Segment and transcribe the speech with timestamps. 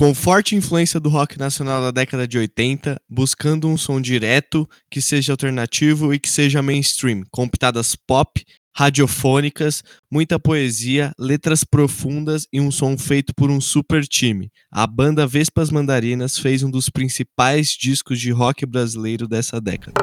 [0.00, 4.98] Com forte influência do rock nacional da década de 80, buscando um som direto, que
[4.98, 8.42] seja alternativo e que seja mainstream, com pitadas pop,
[8.74, 14.50] radiofônicas, muita poesia, letras profundas e um som feito por um super time.
[14.72, 20.00] A banda Vespas Mandarinas fez um dos principais discos de rock brasileiro dessa década.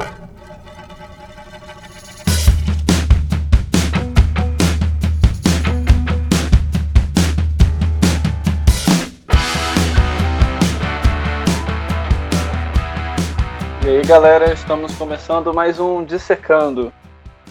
[14.08, 16.90] Galera, estamos começando mais um Dissecando.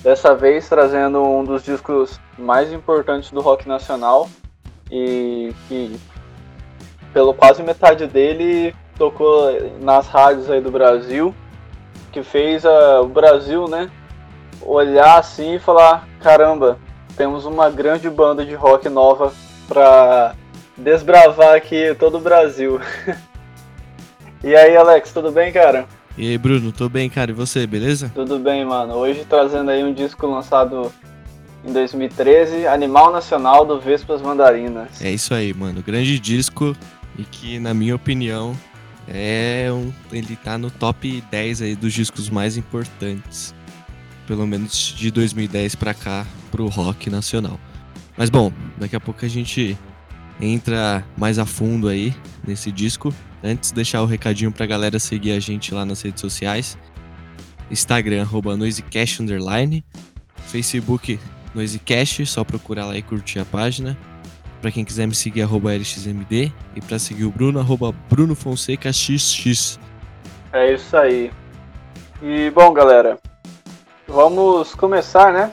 [0.01, 4.27] Dessa vez trazendo um dos discos mais importantes do rock nacional
[4.89, 5.99] e que
[7.13, 11.31] pelo quase metade dele tocou nas rádios aí do Brasil,
[12.11, 13.91] que fez a, o Brasil, né,
[14.59, 16.79] olhar assim e falar, caramba,
[17.15, 19.31] temos uma grande banda de rock nova
[19.67, 20.33] para
[20.75, 22.81] desbravar aqui todo o Brasil.
[24.43, 25.87] e aí, Alex, tudo bem, cara?
[26.17, 27.29] E aí, Bruno, tô bem, cara.
[27.29, 28.11] E você, beleza?
[28.15, 28.93] Tudo bem, mano.
[28.95, 30.91] Hoje trazendo aí um disco lançado
[31.63, 34.99] em 2013, Animal Nacional do Vespas Mandarinas.
[34.99, 35.83] É isso aí, mano.
[35.83, 36.75] Grande disco
[37.19, 38.57] e que, na minha opinião,
[39.07, 43.53] é um, ele tá no top 10 aí dos discos mais importantes,
[44.25, 47.59] pelo menos de 2010 para cá, pro rock nacional.
[48.17, 49.77] Mas bom, daqui a pouco a gente
[50.41, 52.11] entra mais a fundo aí
[52.45, 53.13] nesse disco.
[53.43, 56.77] Antes, deixar o recadinho pra galera seguir a gente lá nas redes sociais.
[57.69, 59.83] Instagram, arroba NoiseCast Underline.
[60.47, 61.19] Facebook,
[61.53, 63.97] NoiseCast, só procurar lá e curtir a página.
[64.61, 66.51] Pra quem quiser me seguir, arroba LXMD.
[66.75, 69.79] E pra seguir o Bruno, arroba Bruno Fonseca XX.
[70.51, 71.31] É isso aí.
[72.21, 73.19] E, bom, galera,
[74.07, 75.51] vamos começar, né?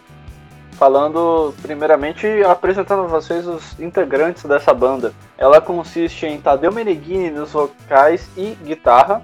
[0.79, 5.13] Falando primeiramente apresentando a vocês os integrantes dessa banda.
[5.39, 9.23] Ela consiste em Tadeu Meneghini nos vocais e guitarra,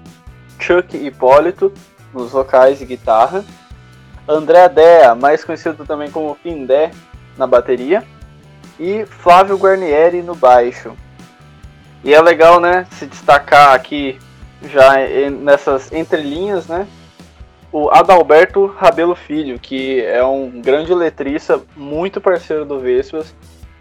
[0.59, 1.71] Chuck Hipólito
[2.13, 3.43] nos vocais e guitarra,
[4.27, 6.91] André Dea, mais conhecido também como Pindé,
[7.37, 8.03] na bateria,
[8.79, 10.95] e Flávio Guarnieri no baixo.
[12.03, 14.19] E é legal, né, se destacar aqui
[14.63, 14.93] já
[15.29, 16.87] nessas entrelinhas, né,
[17.71, 23.33] o Adalberto Rabelo Filho, que é um grande letrista, muito parceiro do Vespas,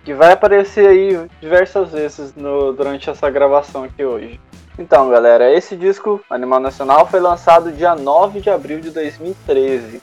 [0.05, 4.41] que vai aparecer aí diversas vezes no, durante essa gravação aqui hoje.
[4.78, 10.01] Então, galera, esse disco, Animal Nacional, foi lançado dia 9 de abril de 2013.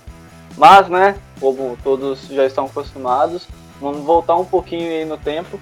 [0.58, 3.48] Mas, né, como todos já estão acostumados,
[3.80, 5.60] vamos voltar um pouquinho aí no tempo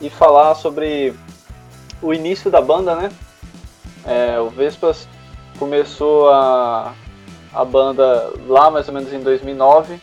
[0.00, 1.14] e falar sobre
[2.02, 3.10] o início da banda, né?
[4.04, 5.08] É, o Vespas
[5.58, 6.94] começou a
[7.52, 10.00] a banda lá mais ou menos em 2009.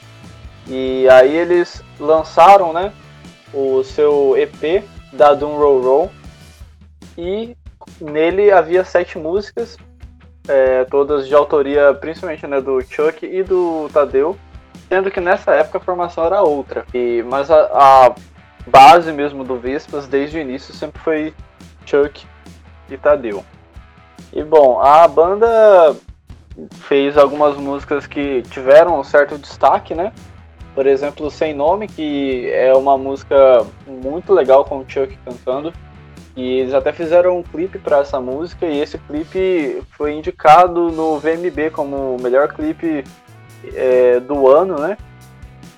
[0.67, 2.91] E aí eles lançaram, né,
[3.53, 4.83] o seu EP
[5.13, 6.11] da Doom Roll Roll.
[7.17, 7.55] E
[8.01, 9.77] nele havia sete músicas,
[10.47, 14.37] é, todas de autoria principalmente né, do Chuck e do Tadeu.
[14.89, 16.85] Sendo que nessa época a formação era outra.
[16.93, 18.15] E, mas a, a
[18.67, 21.33] base mesmo do Vespas, desde o início, sempre foi
[21.85, 22.25] Chuck
[22.89, 23.43] e Tadeu.
[24.33, 25.95] E bom, a banda
[26.71, 30.11] fez algumas músicas que tiveram um certo destaque, né?
[30.73, 35.73] Por exemplo, Sem Nome, que é uma música muito legal com o Chuck cantando.
[36.35, 41.17] E eles até fizeram um clipe para essa música e esse clipe foi indicado no
[41.17, 43.05] VMB como o melhor clipe
[43.73, 44.97] é, do ano, né?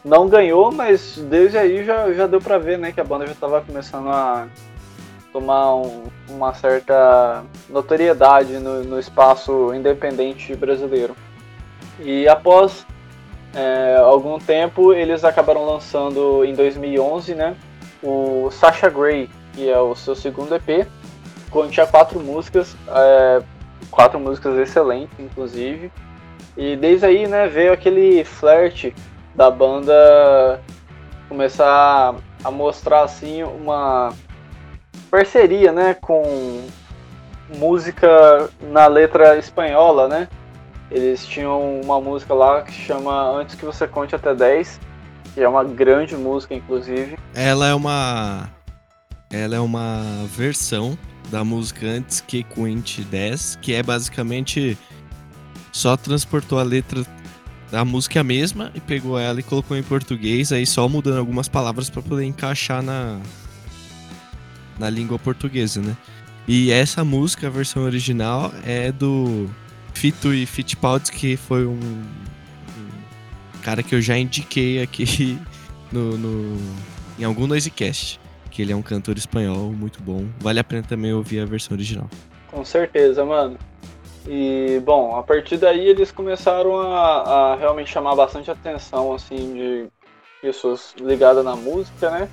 [0.03, 3.33] Não ganhou, mas desde aí já, já deu para ver, né, que a banda já
[3.33, 4.47] estava começando a
[5.37, 11.15] tomar um, uma certa notoriedade no, no, espaço independente brasileiro.
[11.99, 12.87] E após
[13.53, 17.55] é, algum tempo, eles acabaram lançando em 2011 né,
[18.01, 20.87] o Sasha Grey, que é o seu segundo EP,
[21.51, 23.43] continha quatro músicas, é,
[23.91, 25.91] quatro músicas excelentes, inclusive.
[26.57, 28.95] E desde aí, né, veio aquele flerte
[29.35, 30.59] da banda
[31.29, 34.11] começar a mostrar assim uma
[35.17, 36.67] parceria, né, com
[37.55, 40.27] música na letra espanhola, né?
[40.91, 44.79] Eles tinham uma música lá que chama Antes que você conte até 10,
[45.33, 47.17] que é uma grande música, inclusive.
[47.33, 48.47] Ela é uma
[49.31, 50.95] ela é uma versão
[51.31, 54.77] da música Antes que conte 10, que é basicamente
[55.71, 57.03] só transportou a letra
[57.71, 61.89] da música mesma e pegou ela e colocou em português, aí só mudando algumas palavras
[61.89, 63.19] para poder encaixar na
[64.79, 65.95] na língua portuguesa, né?
[66.47, 69.49] E essa música, a versão original, é do
[69.93, 75.37] Fito e Fittipaldi, que foi um, um, cara que eu já indiquei aqui
[75.91, 76.57] no, no
[77.19, 78.19] em algum Noisecast.
[78.49, 80.25] que ele é um cantor espanhol muito bom.
[80.39, 82.09] Vale a pena também ouvir a versão original.
[82.49, 83.57] Com certeza, mano.
[84.25, 89.87] E, bom, a partir daí eles começaram a, a realmente chamar bastante atenção, assim, de
[90.41, 92.29] pessoas ligadas na música, né?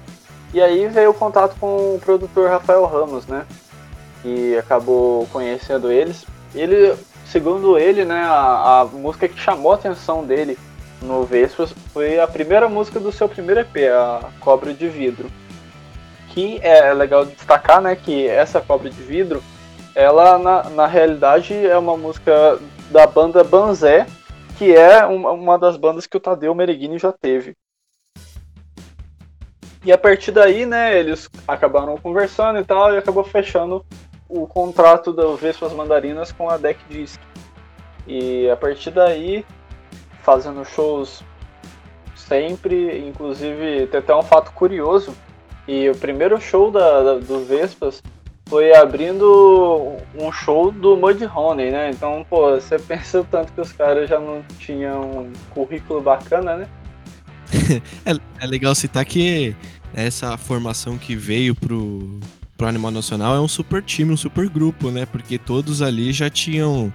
[0.54, 3.44] E aí veio o contato com o produtor Rafael Ramos, né?
[4.22, 6.24] Que acabou conhecendo eles.
[6.54, 6.94] Ele,
[7.26, 10.56] segundo ele, né, a, a música que chamou a atenção dele
[11.02, 15.28] no Vespas foi a primeira música do seu primeiro EP, a Cobra de Vidro.
[16.28, 19.42] Que é legal destacar, né, que essa Cobra de Vidro,
[19.92, 22.60] ela na, na realidade é uma música
[22.92, 24.06] da banda Banzé,
[24.56, 27.56] que é uma, uma das bandas que o Tadeu Mereghini já teve.
[29.84, 33.84] E a partir daí, né, eles acabaram conversando e tal, e acabou fechando
[34.28, 37.20] o contrato do Vespas Mandarinas com a Deck Disc.
[38.06, 39.44] E a partir daí,
[40.22, 41.22] fazendo shows
[42.16, 45.14] sempre, inclusive tem até um fato curioso,
[45.68, 48.02] e o primeiro show da, da do Vespas
[48.46, 51.90] foi abrindo um show do Mudhoney, né?
[51.90, 56.68] Então, pô, você pensa tanto que os caras já não tinham um currículo bacana, né?
[58.04, 59.54] é, é, legal citar que
[59.94, 62.18] essa formação que veio pro,
[62.56, 65.06] pro Animal Nacional é um super time, um super grupo, né?
[65.06, 66.92] Porque todos ali já tinham.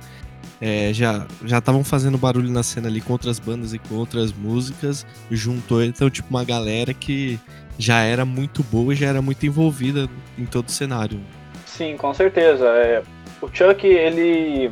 [0.61, 4.33] É, já já estavam fazendo barulho na cena ali com outras bandas e com outras
[4.33, 5.05] músicas.
[5.31, 7.39] Juntou então, tipo, uma galera que
[7.77, 11.21] já era muito boa já era muito envolvida em todo o cenário.
[11.65, 12.65] Sim, com certeza.
[12.67, 13.01] É,
[13.41, 14.69] o Chuck, ele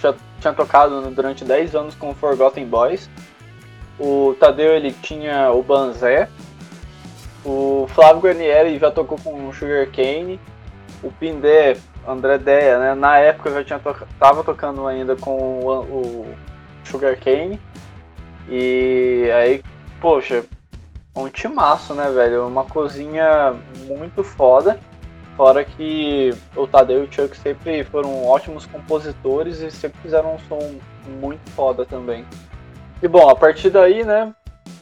[0.00, 3.10] já tinha tocado durante 10 anos com o Forgotten Boys.
[3.98, 6.28] O Tadeu ele tinha o Banzé.
[7.44, 10.40] O Flávio Guarnieri já tocou com o Sugar Cane.
[11.02, 11.76] O Pindé,
[12.06, 12.94] André Deia, né?
[12.94, 16.34] Na época já tinha to tava tocando ainda com o, o
[16.84, 17.60] Sugar Cane.
[18.48, 19.62] E aí,
[20.00, 20.44] poxa,
[21.14, 22.46] um timaço, né, velho?
[22.46, 23.54] Uma cozinha
[23.86, 24.78] muito foda.
[25.36, 30.38] Fora que o Tadeu e o Chuck sempre foram ótimos compositores e sempre fizeram um
[30.40, 30.76] som
[31.20, 32.24] muito foda também.
[33.02, 34.32] E bom, a partir daí, né,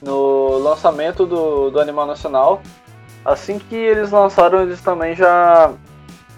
[0.01, 2.63] no lançamento do, do Animal Nacional,
[3.25, 5.73] assim que eles lançaram, eles também já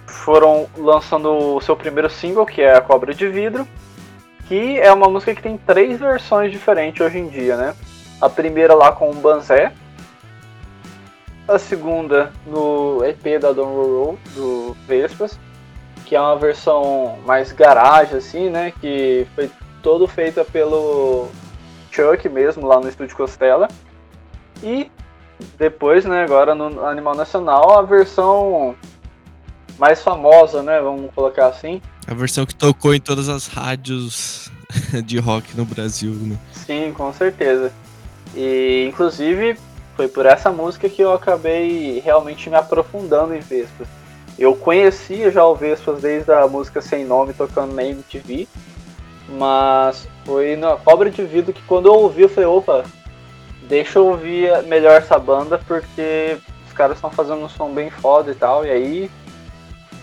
[0.06, 3.66] foram lançando o seu primeiro single, que é A Cobra de Vidro,
[4.46, 7.74] que é uma música que tem três versões diferentes hoje em dia, né?
[8.20, 9.72] A primeira lá com o Banzé,
[11.46, 15.38] a segunda no EP da Don Roll do Vespas,
[16.04, 18.72] que é uma versão mais garagem, assim, né?
[18.80, 19.50] Que foi
[19.82, 21.28] todo feita pelo
[21.96, 23.68] Chuck mesmo, lá no Estúdio Costela.
[24.62, 24.90] E
[25.58, 28.76] depois, né, agora no Animal Nacional, a versão
[29.78, 30.80] mais famosa, né?
[30.80, 31.80] Vamos colocar assim.
[32.06, 34.50] A versão que tocou em todas as rádios
[35.04, 36.36] de rock no Brasil, né?
[36.52, 37.72] Sim, com certeza.
[38.34, 39.58] E inclusive
[39.96, 43.88] foi por essa música que eu acabei realmente me aprofundando em Vespas.
[44.38, 48.46] Eu conhecia já o Vespas desde a música Sem Nome tocando na MTV,
[49.28, 52.84] mas foi na Cobra de Vidro que quando eu ouvi eu falei, opa,
[53.62, 58.30] deixa eu ouvir melhor essa banda porque os caras estão fazendo um som bem foda
[58.30, 59.10] e tal, e aí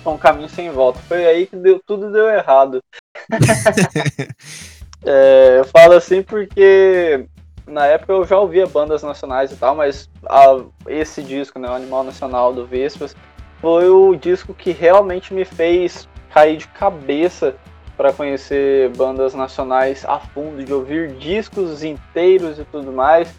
[0.05, 0.99] um caminho sem volta.
[1.07, 2.83] Foi aí que deu, tudo deu errado.
[5.05, 7.25] é, eu falo assim porque
[7.65, 11.73] na época eu já ouvia bandas nacionais e tal, mas a, esse disco, né, o
[11.73, 13.15] Animal Nacional do Vespas,
[13.61, 17.55] foi o disco que realmente me fez cair de cabeça
[17.95, 23.33] para conhecer bandas nacionais a fundo, de ouvir discos inteiros e tudo mais.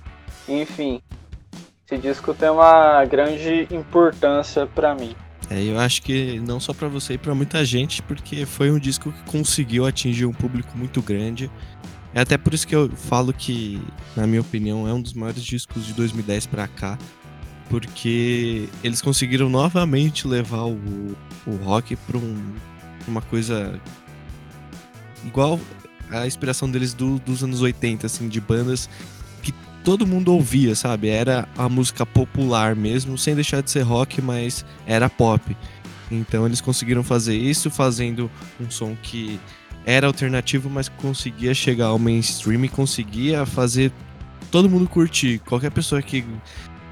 [0.49, 1.01] Enfim,
[1.87, 5.15] esse disco tem uma grande importância para mim.
[5.51, 8.79] É, eu acho que não só para você e para muita gente, porque foi um
[8.79, 11.51] disco que conseguiu atingir um público muito grande
[12.15, 13.83] é até por isso que eu falo que,
[14.15, 16.97] na minha opinião, é um dos maiores discos de 2010 para cá,
[17.69, 20.79] porque eles conseguiram novamente levar o,
[21.45, 22.55] o rock para um,
[23.09, 23.81] uma coisa
[25.25, 25.59] igual
[26.11, 28.89] a inspiração deles do, dos anos 80, assim, de bandas
[29.43, 29.53] que
[29.83, 31.09] todo mundo ouvia, sabe?
[31.09, 35.57] Era a música popular mesmo, sem deixar de ser rock, mas era pop.
[36.11, 39.41] Então eles conseguiram fazer isso fazendo um som que
[39.87, 43.93] era alternativo, mas conseguia chegar ao mainstream e conseguia fazer
[44.51, 45.41] todo mundo curtir.
[45.41, 46.25] Qualquer pessoa que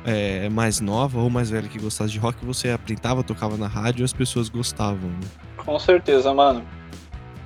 [0.05, 4.03] é mais nova ou mais velha que gostasse de rock, você apresentava, tocava na rádio
[4.03, 5.11] e as pessoas gostavam.
[5.11, 5.29] Né?
[5.57, 6.65] Com certeza, mano.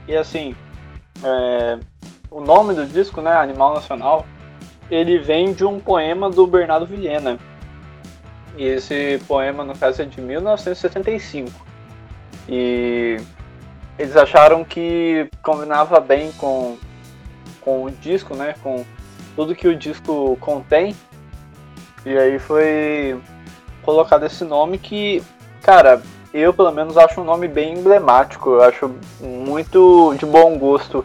[0.08, 0.54] E assim,
[1.24, 1.78] é...
[2.30, 4.26] o nome do disco, né, Animal Nacional,
[4.90, 7.38] ele vem de um poema do Bernardo Vilhena.
[8.56, 11.50] E esse poema, no caso, é de 1975.
[12.48, 13.16] E
[13.98, 16.78] eles acharam que combinava bem com,
[17.60, 18.54] com o disco, né?
[18.62, 18.84] Com
[19.34, 20.94] tudo que o disco contém.
[22.04, 23.20] E aí foi
[23.82, 25.22] colocado esse nome que,
[25.62, 26.02] cara,
[26.40, 28.50] eu pelo menos acho um nome bem emblemático.
[28.50, 31.04] Eu acho muito de bom gosto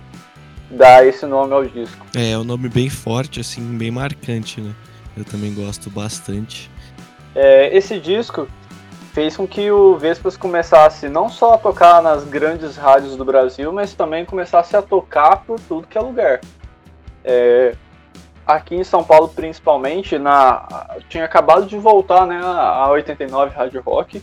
[0.70, 2.06] dar esse nome ao disco.
[2.16, 4.74] É, é um nome bem forte, assim, bem marcante, né?
[5.16, 6.70] Eu também gosto bastante.
[7.36, 8.48] É, esse disco
[9.14, 13.72] fez com que o Vespas começasse não só a tocar nas grandes rádios do Brasil,
[13.72, 16.40] mas também começasse a tocar por tudo que é lugar.
[17.24, 17.76] É,
[18.46, 24.22] aqui em São Paulo, principalmente, na tinha acabado de voltar né, a 89 Rádio Rock,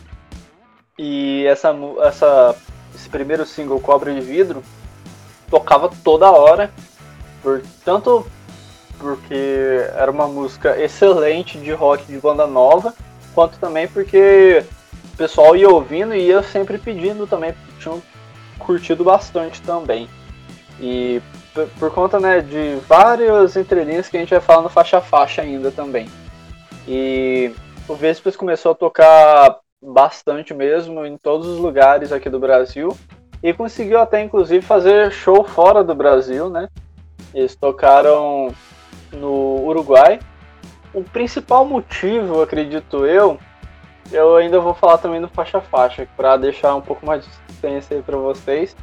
[1.01, 2.55] e essa, essa,
[2.93, 4.61] esse primeiro single, Cobra de Vidro,
[5.49, 6.69] tocava toda hora,
[7.41, 8.27] por, tanto
[8.97, 12.93] porque era uma música excelente de rock de banda nova,
[13.33, 14.61] quanto também porque
[15.13, 18.03] o pessoal ia ouvindo e ia sempre pedindo também, tinham
[18.57, 20.09] curtido bastante também.
[20.81, 21.21] E
[21.79, 25.43] por, conta né, de várias entrelinhas que a gente vai falar no faixa a faixa
[25.43, 26.09] ainda também.
[26.85, 27.53] E
[27.87, 32.95] o Vespers começou a tocar bastante mesmo em todos os lugares aqui do Brasil
[33.41, 36.67] e conseguiu até inclusive fazer show fora do Brasil, né?
[37.33, 38.53] Eles tocaram
[39.11, 40.19] no Uruguai.
[40.93, 43.39] O principal motivo, acredito eu,
[44.11, 47.95] eu ainda vou falar também no faixa faixa para deixar um pouco mais de distância
[47.95, 48.75] aí para vocês.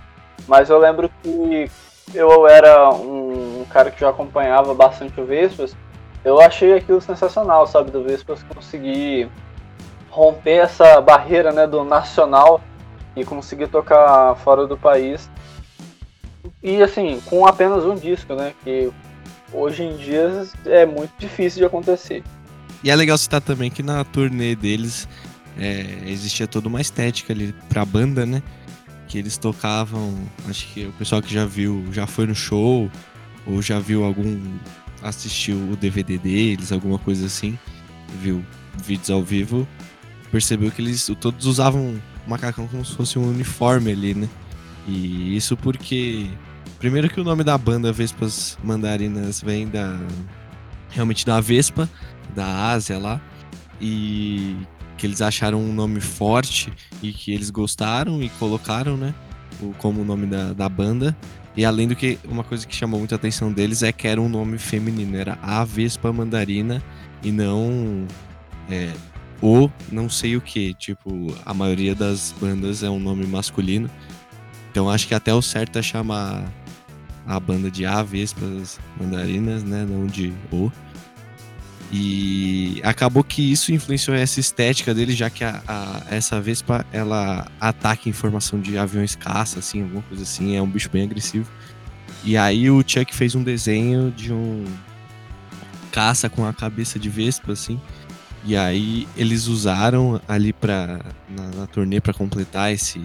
[0.46, 1.70] Mas eu lembro que
[2.14, 5.76] eu era um, cara que já acompanhava bastante o Vespas.
[6.24, 9.28] Eu achei aquilo sensacional, sabe, do Vespas conseguir
[10.16, 12.62] romper essa barreira né, do nacional
[13.14, 15.30] e conseguir tocar fora do país.
[16.62, 18.54] E assim, com apenas um disco, né?
[18.64, 18.90] Que
[19.52, 22.24] hoje em dia é muito difícil de acontecer.
[22.82, 25.06] E é legal citar também que na turnê deles
[25.58, 28.42] é, existia toda uma estética ali pra banda, né?
[29.06, 30.14] Que eles tocavam,
[30.48, 32.90] acho que o pessoal que já viu, já foi no show,
[33.46, 34.40] ou já viu algum.
[35.02, 37.58] assistiu o DVD deles, alguma coisa assim,
[38.18, 38.42] viu
[38.82, 39.68] vídeos ao vivo,
[40.30, 44.28] percebeu que eles todos usavam macacão como se fosse um uniforme ali, né?
[44.86, 46.28] E isso porque.
[46.78, 49.98] Primeiro que o nome da banda Vespas Mandarinas vem da.
[50.90, 51.88] Realmente da Vespa,
[52.34, 53.20] da Ásia lá.
[53.80, 54.56] E
[54.96, 59.14] que eles acharam um nome forte e que eles gostaram e colocaram, né?
[59.60, 61.16] O, como o nome da, da banda.
[61.56, 64.28] E além do que, uma coisa que chamou muita atenção deles é que era um
[64.28, 66.82] nome feminino, era a Vespa Mandarina
[67.22, 68.06] e não
[68.70, 68.92] é,
[69.42, 70.74] o não sei o que.
[70.74, 73.90] Tipo, a maioria das bandas é um nome masculino.
[74.70, 76.44] Então acho que até o certo é chamar
[77.26, 79.86] a banda de A Vespas Mandarinas, né?
[79.88, 80.70] Não de O.
[81.92, 87.46] E acabou que isso influenciou essa estética dele, já que a, a, essa Vespa ela
[87.60, 91.48] ataca informação de aviões caça, assim, alguma coisa assim, é um bicho bem agressivo.
[92.24, 94.64] E aí o Chuck fez um desenho de um
[95.92, 97.80] caça com a cabeça de Vespa, assim,
[98.46, 103.00] e aí eles usaram ali para na, na turnê para completar esse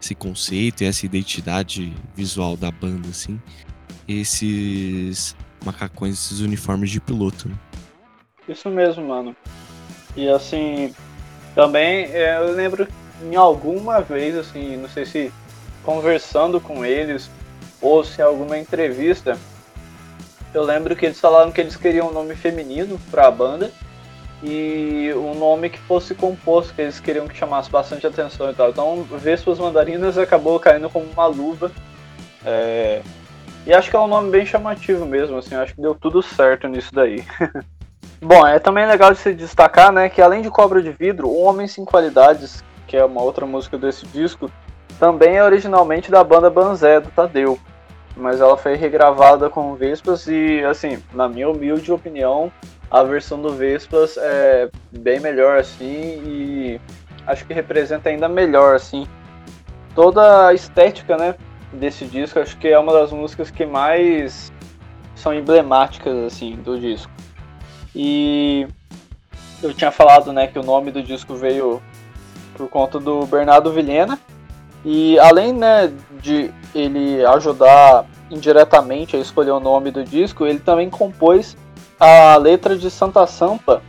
[0.00, 3.40] esse conceito e essa identidade visual da banda assim,
[4.06, 7.48] esses macacões, esses uniformes de piloto.
[7.48, 7.54] Né?
[8.46, 9.34] Isso mesmo, mano.
[10.14, 10.94] E assim,
[11.54, 12.86] também é, eu lembro
[13.22, 15.32] em alguma vez assim, não sei se
[15.82, 17.30] conversando com eles
[17.80, 19.38] ou se alguma entrevista,
[20.52, 23.72] eu lembro que eles falaram que eles queriam um nome feminino para a banda
[24.44, 28.68] e um nome que fosse composto, que eles queriam que chamasse bastante atenção e tal.
[28.68, 31.72] Então, Vespas Mandarinas acabou caindo como uma luva.
[32.44, 33.00] É...
[33.66, 36.68] E acho que é um nome bem chamativo mesmo, assim, acho que deu tudo certo
[36.68, 37.24] nisso daí.
[38.20, 41.42] Bom, é também legal de se destacar, né, que além de Cobra de Vidro, O
[41.42, 44.50] Homem Sem Qualidades, que é uma outra música desse disco,
[44.98, 47.58] também é originalmente da banda Banzé, do Tadeu.
[48.16, 52.52] Mas ela foi regravada com Vespas e, assim, na minha humilde opinião,
[52.90, 56.80] a versão do Vespas é bem melhor assim e
[57.26, 59.06] acho que representa ainda melhor assim
[59.94, 61.34] toda a estética, né,
[61.72, 62.38] desse disco.
[62.38, 64.52] Acho que é uma das músicas que mais
[65.16, 67.10] são emblemáticas assim do disco.
[67.94, 68.66] E
[69.62, 71.82] eu tinha falado, né, que o nome do disco veio
[72.56, 74.18] por conta do Bernardo Vilhena.
[74.84, 80.90] E além, né, de ele ajudar indiretamente a escolher o nome do disco, ele também
[80.90, 81.56] compôs
[81.98, 83.82] a letra de Santa Sampa,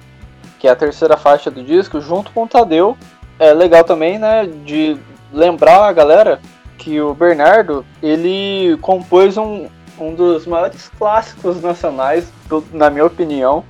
[0.59, 2.97] que é a terceira faixa do disco, junto com o Tadeu.
[3.37, 4.97] É legal também, né, de
[5.33, 6.39] lembrar a galera
[6.77, 9.67] que o Bernardo, ele compôs um,
[9.99, 12.31] um dos maiores clássicos nacionais,
[12.71, 13.63] na minha opinião,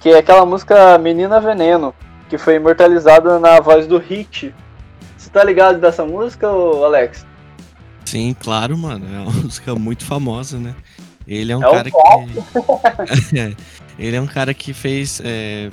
[0.00, 1.94] que é aquela música Menina Veneno,
[2.28, 4.54] que foi imortalizada na voz do Hit.
[5.26, 7.26] Você tá ligado dessa música, Alex?
[8.04, 9.04] Sim, claro, mano.
[9.12, 10.72] É uma música muito famosa, né?
[11.26, 13.56] Ele é um é cara que.
[13.98, 15.68] ele é um cara que fez é,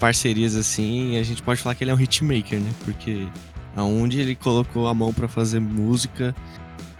[0.00, 2.70] parcerias assim, a gente pode falar que ele é um hitmaker, né?
[2.82, 3.28] Porque
[3.76, 6.34] aonde ele colocou a mão para fazer música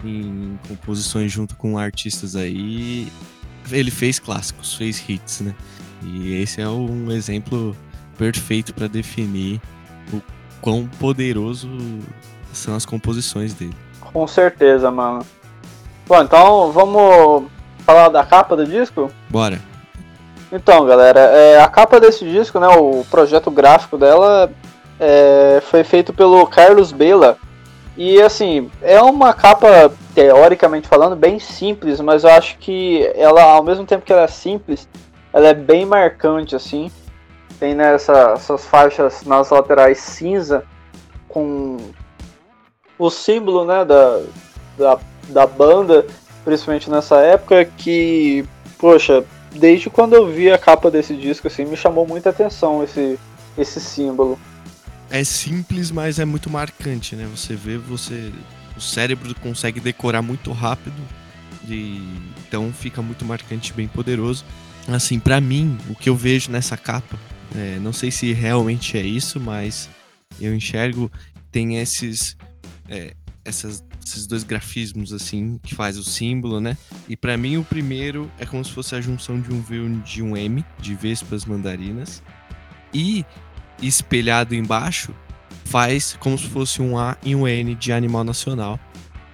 [0.04, 3.10] em composições junto com artistas aí,
[3.70, 5.54] ele fez clássicos, fez hits, né?
[6.02, 7.74] E esse é um exemplo
[8.18, 9.58] perfeito para definir
[10.12, 10.20] o
[10.64, 11.68] quão poderoso
[12.50, 13.76] são as composições dele.
[14.00, 15.22] Com certeza, mano.
[16.06, 19.10] Bom, então vamos falar da capa do disco?
[19.28, 19.60] Bora.
[20.50, 24.50] Então, galera, é, a capa desse disco, né, o projeto gráfico dela
[24.98, 27.36] é, foi feito pelo Carlos Bela.
[27.94, 33.62] E assim, é uma capa, teoricamente falando, bem simples, mas eu acho que ela, ao
[33.62, 34.88] mesmo tempo que ela é simples,
[35.30, 36.90] ela é bem marcante, assim.
[37.58, 40.64] Tem né, essa, essas faixas nas laterais cinza,
[41.28, 41.76] com
[42.98, 44.22] o símbolo né, da,
[44.76, 46.06] da, da banda,
[46.44, 48.44] principalmente nessa época, que,
[48.78, 53.18] poxa, desde quando eu vi a capa desse disco, assim, me chamou muita atenção esse,
[53.56, 54.38] esse símbolo.
[55.10, 57.28] É simples, mas é muito marcante, né?
[57.34, 58.32] Você vê, você.
[58.76, 61.00] O cérebro consegue decorar muito rápido.
[61.68, 62.02] E,
[62.46, 64.44] então fica muito marcante, bem poderoso.
[64.88, 67.16] Assim, para mim, o que eu vejo nessa capa,
[67.56, 69.88] é, não sei se realmente é isso, mas
[70.40, 71.10] eu enxergo
[71.50, 72.36] tem esses
[72.88, 76.76] é, essas, esses dois grafismos assim que faz o símbolo, né?
[77.08, 79.96] E para mim o primeiro é como se fosse a junção de um V e
[80.00, 82.22] de um M, de vespas mandarinas.
[82.92, 83.24] E
[83.82, 85.14] espelhado embaixo
[85.64, 88.80] faz como se fosse um A e um N de animal nacional.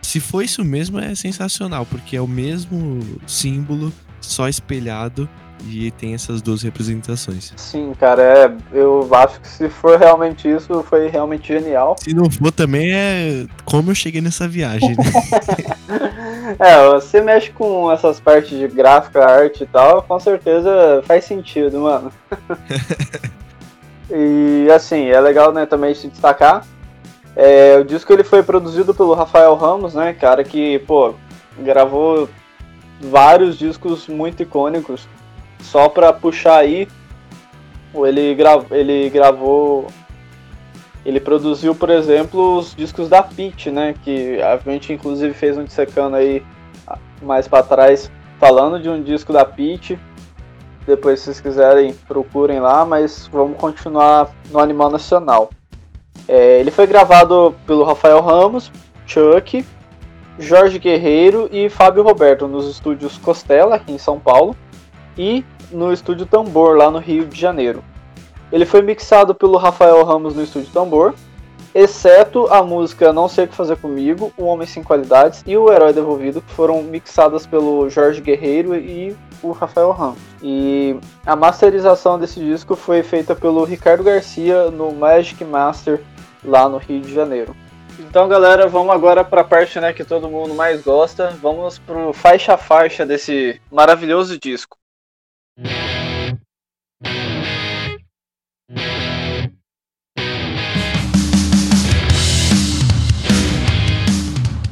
[0.02, 5.28] Se for isso mesmo é sensacional, porque é o mesmo símbolo só espelhado
[5.66, 7.52] e tem essas duas representações.
[7.56, 11.96] Sim, cara, é, eu acho que se for realmente isso, foi realmente genial.
[11.98, 16.56] Se não for também é como eu cheguei nessa viagem, né?
[16.58, 21.80] é, você mexe com essas partes de gráfica, arte e tal, com certeza faz sentido,
[21.80, 22.12] mano.
[24.10, 26.66] e assim, é legal né, também se destacar.
[27.36, 31.14] É, o disco ele foi produzido pelo Rafael Ramos, né, cara que, pô,
[31.58, 32.28] gravou
[33.00, 35.08] vários discos muito icônicos
[35.62, 36.88] só para puxar aí,
[37.94, 39.86] ele, gra ele gravou.
[41.04, 43.94] Ele produziu, por exemplo, os discos da Pit, né?
[44.04, 46.42] Que a gente inclusive fez um dissecando aí
[47.22, 49.98] mais para trás, falando de um disco da Pit.
[50.86, 55.50] Depois, se vocês quiserem, procurem lá, mas vamos continuar no Animal Nacional.
[56.28, 58.70] É, ele foi gravado pelo Rafael Ramos,
[59.06, 59.64] Chuck,
[60.38, 64.56] Jorge Guerreiro e Fábio Roberto nos estúdios Costela, aqui em São Paulo
[65.16, 67.82] e no estúdio Tambor, lá no Rio de Janeiro.
[68.52, 71.14] Ele foi mixado pelo Rafael Ramos no estúdio Tambor,
[71.74, 75.72] exceto a música Não Sei O Que Fazer Comigo, O Homem Sem Qualidades e O
[75.72, 80.18] Herói Devolvido, que foram mixadas pelo Jorge Guerreiro e o Rafael Ramos.
[80.42, 86.00] E a masterização desse disco foi feita pelo Ricardo Garcia no Magic Master,
[86.44, 87.54] lá no Rio de Janeiro.
[87.98, 91.30] Então, galera, vamos agora para a parte né, que todo mundo mais gosta.
[91.40, 94.79] Vamos pro faixa a faixa desse maravilhoso disco.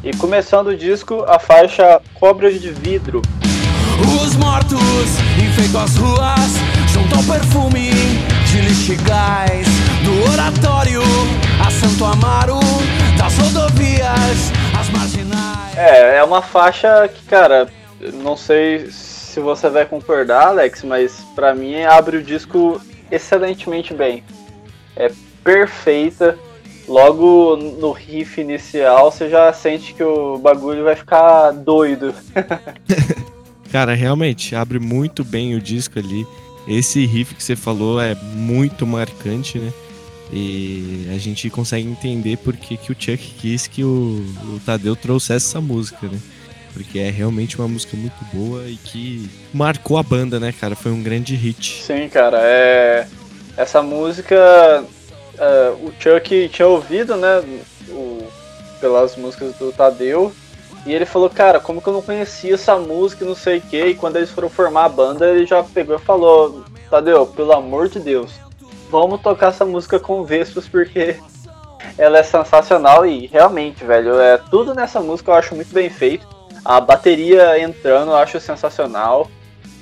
[0.03, 3.21] E começando o disco, a faixa Cobras de Vidro.
[4.23, 4.81] Os mortos
[5.37, 6.53] enfeitam as ruas,
[6.91, 7.91] juntam perfume
[8.47, 9.67] de lixigais
[10.03, 11.03] do oratório
[11.61, 12.61] a Santo Amaro,
[13.19, 15.77] das rodovias, as marginais.
[15.77, 17.69] É, é uma faixa que, cara,
[18.23, 24.25] não sei se você vai concordar, Alex, mas para mim abre o disco excelentemente bem.
[24.97, 25.11] É
[25.45, 26.39] perfeita.
[26.89, 32.15] Logo no riff inicial, você já sente que o bagulho vai ficar doido.
[33.71, 36.27] Cara, realmente, abre muito bem o disco ali.
[36.67, 39.71] Esse riff que você falou é muito marcante, né?
[40.33, 44.97] E a gente consegue entender por que, que o Chuck quis que o, o Tadeu
[44.97, 46.19] trouxesse essa música, né?
[46.73, 50.77] Porque é realmente uma música muito boa e que marcou a banda, né, cara?
[50.77, 51.83] Foi um grande hit.
[51.83, 53.07] Sim, cara, é.
[53.57, 54.85] Essa música.
[55.35, 57.43] Uh, o Chuck tinha ouvido, né?
[57.89, 58.27] O...
[58.81, 60.33] Pelas músicas do Tadeu.
[60.87, 63.85] E ele falou, cara, como que eu não conhecia essa música não sei o que.
[63.85, 67.89] E quando eles foram formar a banda, ele já pegou e falou, Tadeu, pelo amor
[67.89, 68.33] de Deus,
[68.91, 71.17] vamos tocar essa música com Vespas porque
[71.97, 76.27] ela é sensacional e realmente, velho, é tudo nessa música eu acho muito bem feito.
[76.69, 79.31] A bateria entrando eu acho sensacional.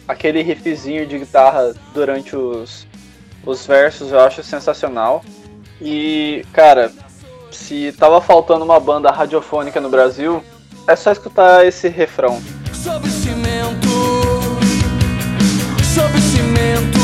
[0.06, 2.86] Aquele riffzinho de guitarra durante os,
[3.44, 5.24] os versos eu acho sensacional.
[5.80, 6.92] E, cara,
[7.50, 10.44] se tava faltando uma banda radiofônica no Brasil,
[10.86, 12.40] é só escutar esse refrão.
[12.72, 13.88] Sob cimento,
[15.92, 16.95] sob cimento.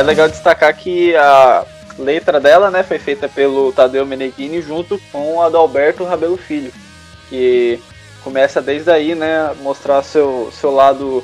[0.00, 1.62] É legal destacar que a
[1.98, 6.72] letra dela, né, foi feita pelo Tadeu Meneghini junto com a do Alberto Rabelo Filho,
[7.28, 7.78] que
[8.24, 11.22] começa desde aí, né, mostrar seu, seu lado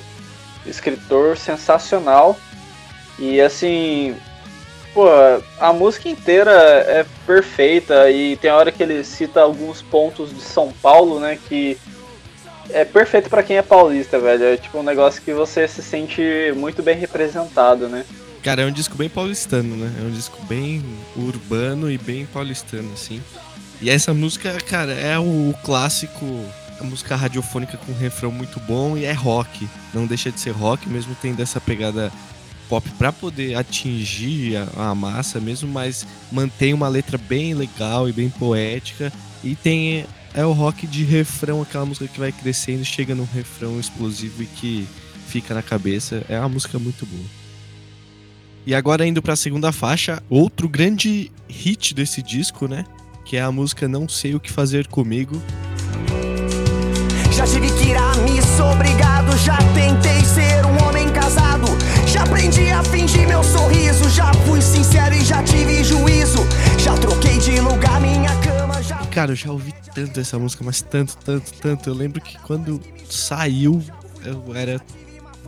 [0.67, 2.37] escritor sensacional.
[3.19, 4.15] E assim,
[4.93, 5.07] pô,
[5.59, 10.71] a música inteira é perfeita e tem hora que ele cita alguns pontos de São
[10.83, 11.79] Paulo, né, que
[12.69, 14.45] é perfeito para quem é paulista, velho.
[14.45, 18.05] É tipo um negócio que você se sente muito bem representado, né?
[18.47, 19.93] Cara, é um disco bem paulistano, né?
[20.01, 20.81] É um disco bem
[21.17, 23.21] urbano e bem paulistano, assim.
[23.83, 26.25] E essa música, cara, é o clássico,
[26.81, 29.69] a música radiofônica com um refrão muito bom e é rock.
[29.93, 32.13] Não deixa de ser rock, mesmo tendo essa pegada
[32.69, 38.13] pop para poder atingir a, a, massa mesmo, mas mantém uma letra bem legal e
[38.13, 39.13] bem poética.
[39.43, 43.81] E tem é o rock de refrão, aquela música que vai crescendo, chega num refrão
[43.81, 44.89] explosivo e que
[45.27, 46.25] fica na cabeça.
[46.29, 47.46] É uma música muito boa.
[48.67, 52.85] E agora indo para a segunda faixa, outro grande hit desse disco, né?
[53.25, 55.41] Que é a música Não Sei O Que Fazer Comigo.
[57.31, 59.39] Já tive que ir a missa, obrigado.
[59.39, 61.67] Já tentei ser um homem casado.
[62.09, 64.11] Já aprendi a fingir meu sorriso.
[64.11, 66.45] Já fui sincero e já tive juízo.
[66.77, 68.83] Já troquei de lugar minha cama.
[68.83, 68.97] Já...
[69.07, 71.89] Cara, eu já ouvi tanto essa música, mas tanto, tanto, tanto.
[71.89, 73.81] Eu lembro que quando saiu,
[74.25, 74.81] eu era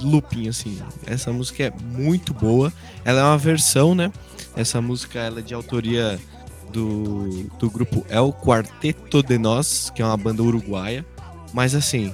[0.02, 0.78] looping, assim.
[1.06, 2.72] Essa música é muito boa.
[3.04, 4.12] Ela é uma versão, né?
[4.56, 6.18] Essa música ela é de autoria
[6.72, 11.04] do, do grupo El Quarteto de Nós, que é uma banda uruguaia.
[11.52, 12.12] Mas assim,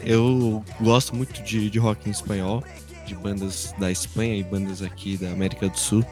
[0.00, 2.62] eu gosto muito de, de rock em espanhol,
[3.06, 6.04] de bandas da Espanha e bandas aqui da América do Sul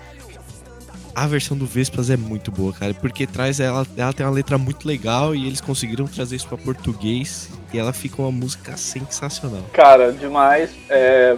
[1.14, 4.58] a versão do Vespas é muito boa, cara, porque traz ela, ela tem uma letra
[4.58, 9.62] muito legal e eles conseguiram trazer isso para português e ela fica uma música sensacional.
[9.72, 10.70] Cara, demais.
[10.88, 11.36] É...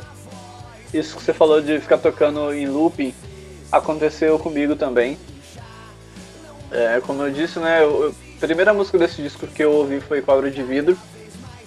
[0.94, 3.12] Isso que você falou de ficar tocando em looping
[3.70, 5.18] aconteceu comigo também.
[6.70, 10.22] É, como eu disse, né, eu, a primeira música desse disco que eu ouvi foi
[10.22, 10.96] Cobra de Vidro,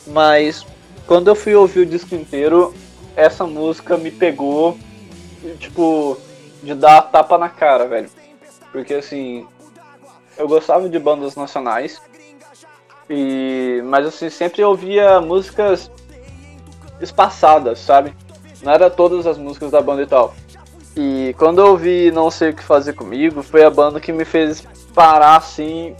[0.07, 0.65] mas
[1.05, 2.73] quando eu fui ouvir o disco inteiro,
[3.15, 4.77] essa música me pegou,
[5.59, 6.17] tipo,
[6.61, 8.09] de dar tapa na cara, velho.
[8.71, 9.47] Porque assim,
[10.37, 12.01] eu gostava de bandas nacionais.
[13.09, 15.89] E mas assim, sempre ouvia músicas
[17.01, 18.13] espaçadas, sabe?
[18.61, 20.33] Não era todas as músicas da banda e tal.
[20.95, 24.25] E quando eu ouvi Não Sei O Que Fazer Comigo, foi a banda que me
[24.25, 24.61] fez
[24.93, 25.95] parar assim,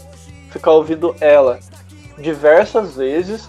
[0.50, 1.58] ficar ouvindo ela
[2.18, 3.48] diversas vezes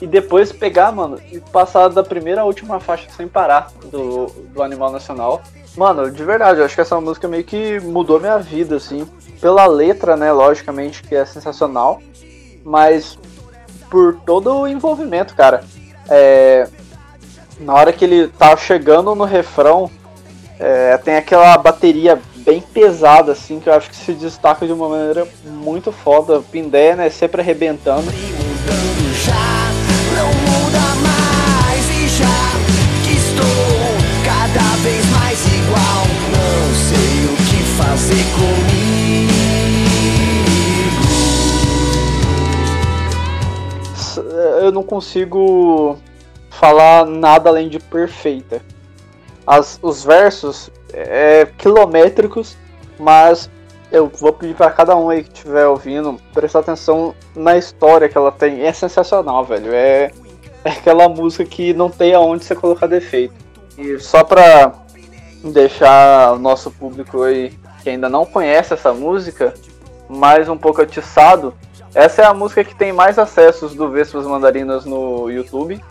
[0.00, 4.62] e depois pegar, mano, e passar da primeira à última faixa sem parar do, do
[4.62, 5.42] Animal Nacional.
[5.78, 9.06] Mano, de verdade, eu acho que essa música meio que mudou minha vida, assim.
[9.40, 12.02] Pela letra, né, logicamente, que é sensacional.
[12.64, 13.16] Mas
[13.88, 15.62] por todo o envolvimento, cara.
[16.10, 16.66] É,
[17.60, 19.88] na hora que ele tá chegando no refrão,
[20.58, 24.88] é, tem aquela bateria bem pesada, assim, que eu acho que se destaca de uma
[24.88, 26.42] maneira muito foda.
[26.50, 28.10] Pindé, né, sempre arrebentando.
[37.78, 38.98] Fazer comigo?
[44.60, 45.96] Eu não consigo
[46.50, 48.60] falar nada além de perfeita.
[49.46, 52.56] As, os versos é quilométricos,
[52.98, 53.48] mas
[53.90, 58.18] eu vou pedir para cada um aí que estiver ouvindo prestar atenção na história que
[58.18, 58.62] ela tem.
[58.62, 59.72] É sensacional, velho.
[59.72, 60.10] É,
[60.64, 63.34] é aquela música que não tem aonde você colocar defeito.
[63.78, 64.72] E só pra
[65.44, 69.54] deixar o nosso público aí que ainda não conhece essa música,
[70.08, 71.54] mais um pouco atiçado,
[71.94, 75.82] essa é a música que tem mais acessos do Vespas Mandarinas no YouTube.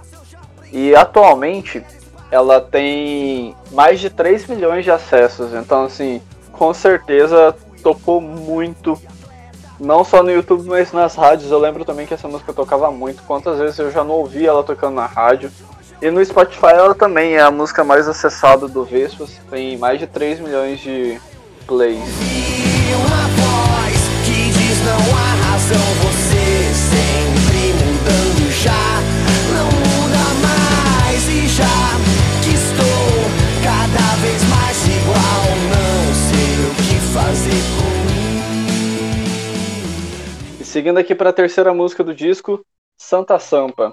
[0.71, 1.83] E atualmente
[2.29, 5.53] ela tem mais de 3 milhões de acessos.
[5.53, 8.99] Então, assim, com certeza tocou muito.
[9.79, 11.51] Não só no YouTube, mas nas rádios.
[11.51, 13.23] Eu lembro também que essa música tocava muito.
[13.23, 15.51] Quantas vezes eu já não ouvi ela tocando na rádio.
[15.99, 19.39] E no Spotify ela também é a música mais acessada do Vespas.
[19.49, 21.19] Tem mais de 3 milhões de
[21.65, 21.95] play.
[21.95, 29.01] Uma voz que diz não há razão, você sempre mudando já,
[29.53, 31.97] não muda mais e já
[32.43, 33.10] que estou
[33.63, 38.45] cada vez mais igual, não sei o que fazer comigo.
[40.62, 42.63] E seguindo aqui para a terceira música do disco,
[42.99, 43.91] Santa Sampa.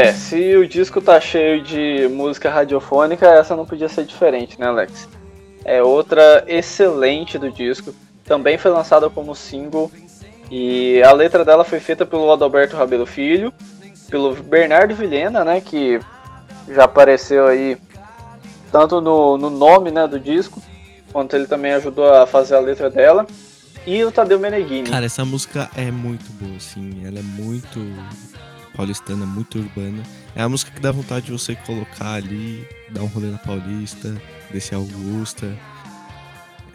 [0.00, 4.66] É, se o disco tá cheio de música radiofônica, essa não podia ser diferente, né,
[4.66, 5.08] Alex?
[5.64, 7.94] É outra excelente do disco.
[8.24, 9.90] Também foi lançada como single.
[10.50, 13.52] E a letra dela foi feita pelo Adalberto Rabelo Filho,
[14.10, 15.60] pelo Bernardo Vilhena, né?
[15.60, 16.00] Que
[16.68, 17.76] já apareceu aí
[18.72, 20.62] tanto no, no nome né, do disco,
[21.12, 23.26] quanto ele também ajudou a fazer a letra dela.
[23.86, 24.90] E o Tadeu Meneghini.
[24.90, 27.02] Cara, essa música é muito boa, assim.
[27.04, 27.80] Ela é muito
[28.80, 30.02] paulistana, muito urbana.
[30.34, 34.16] É a música que dá vontade de você colocar ali, dar um rolê na Paulista,
[34.50, 35.54] descer Augusta.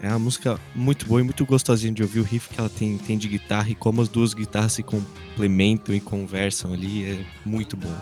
[0.00, 2.20] É uma música muito boa e muito gostosinha de ouvir.
[2.20, 5.92] O riff que ela tem, tem de guitarra e como as duas guitarras se complementam
[5.94, 7.92] e conversam ali é muito bom.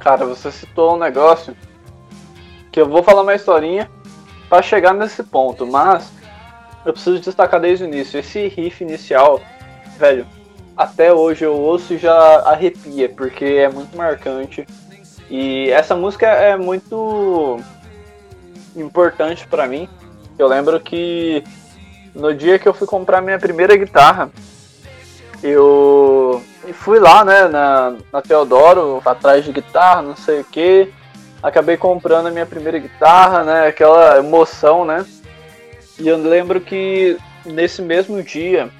[0.00, 1.54] Cara, você citou um negócio
[2.72, 3.90] que eu vou falar uma historinha
[4.48, 6.10] para chegar nesse ponto, mas
[6.86, 8.18] eu preciso destacar desde o início.
[8.18, 9.38] Esse riff inicial,
[9.98, 10.26] velho,
[10.76, 14.66] até hoje eu ouço e já arrepia, porque é muito marcante.
[15.30, 17.60] E essa música é muito
[18.76, 19.88] importante para mim.
[20.38, 21.44] Eu lembro que
[22.14, 24.30] no dia que eu fui comprar minha primeira guitarra,
[25.42, 30.92] eu fui lá, né, na, na Teodoro, atrás de guitarra, não sei o que.
[31.42, 35.04] Acabei comprando a minha primeira guitarra, né, aquela emoção, né.
[35.98, 38.70] E eu lembro que nesse mesmo dia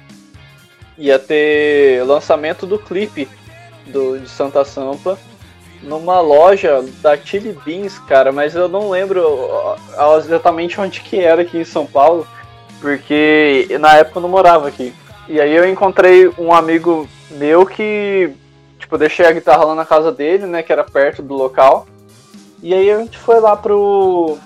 [0.97, 3.27] ia ter lançamento do clipe
[3.87, 5.17] do, de Santa Sampa
[5.81, 9.23] numa loja da Chili Beans, cara, mas eu não lembro
[10.17, 12.27] exatamente onde que era aqui em São Paulo,
[12.81, 14.93] porque na época eu não morava aqui.
[15.27, 18.31] E aí eu encontrei um amigo meu que,
[18.79, 21.87] tipo, deixei a guitarra lá na casa dele, né, que era perto do local.
[22.61, 24.37] E aí a gente foi lá pro,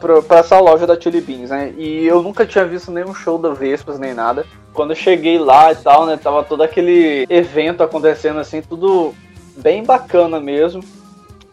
[0.00, 3.50] pra essa loja da Chili Beans, né, e eu nunca tinha visto nenhum show da
[3.50, 4.44] Vespas, nem nada.
[4.72, 9.14] Quando eu cheguei lá e tal, né, tava todo aquele evento acontecendo assim, tudo
[9.56, 10.82] bem bacana mesmo.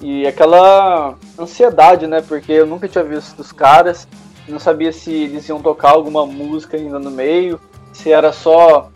[0.01, 2.21] E aquela ansiedade, né?
[2.21, 4.05] Porque eu nunca tinha visto os caras,
[4.49, 7.57] não sabia se eles iam tocar alguma música ainda no meio,
[7.93, 8.89] se era só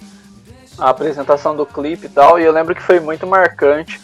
[0.77, 2.37] a apresentação do clipe e tal.
[2.37, 4.01] E eu lembro que foi muito marcante,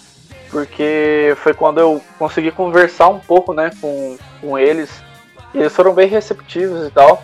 [0.50, 4.90] porque foi quando eu consegui conversar um pouco, né, com, com eles.
[5.54, 7.24] E eles foram bem receptivos e tal.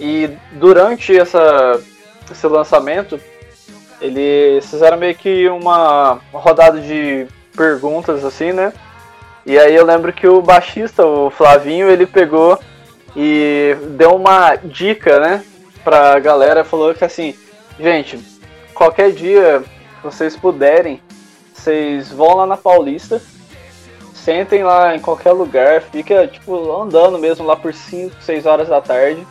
[0.00, 1.80] E durante essa,
[2.30, 3.18] esse lançamento,
[4.00, 8.72] eles fizeram meio que uma rodada de perguntas, assim, né?
[9.44, 12.58] E aí eu lembro que o baixista, o Flavinho, ele pegou
[13.14, 15.44] e deu uma dica, né?
[15.84, 17.34] Pra galera, falou que assim,
[17.78, 18.18] gente,
[18.74, 19.62] qualquer dia
[20.02, 21.00] vocês puderem,
[21.54, 23.22] vocês vão lá na Paulista,
[24.26, 28.80] sentem lá em qualquer lugar, fica tipo andando mesmo lá por 5, 6 horas da
[28.80, 29.24] tarde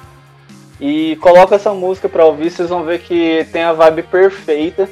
[0.79, 4.87] e coloca essa música pra ouvir, vocês vão ver que tem a vibe perfeita.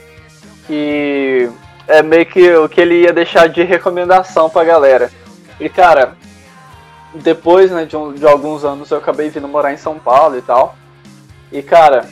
[0.67, 1.49] Que
[1.87, 5.09] é meio que o que ele ia deixar de recomendação pra galera.
[5.59, 6.15] E cara,
[7.13, 10.41] depois né, de, um, de alguns anos eu acabei vindo morar em São Paulo e
[10.41, 10.75] tal.
[11.51, 12.07] E cara,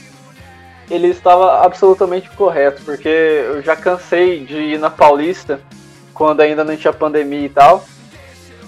[0.89, 5.59] ele estava absolutamente correto, porque eu já cansei de ir na Paulista
[6.21, 7.83] quando ainda não tinha pandemia e tal.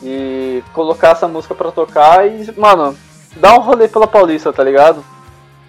[0.01, 2.97] E colocar essa música pra tocar e, mano,
[3.35, 5.05] dá um rolê pela Paulista, tá ligado?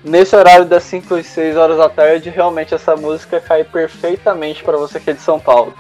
[0.03, 4.79] Nesse horário das 5 e 6 horas da tarde, realmente essa música cai perfeitamente para
[4.79, 5.75] você que é de São Paulo.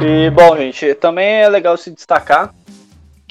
[0.00, 2.54] E bom, gente, também é legal se destacar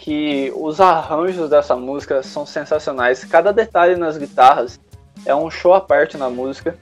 [0.07, 3.25] que os arranjos dessa música são sensacionais.
[3.25, 4.79] Cada detalhe nas guitarras
[5.25, 6.77] é um show à parte na música.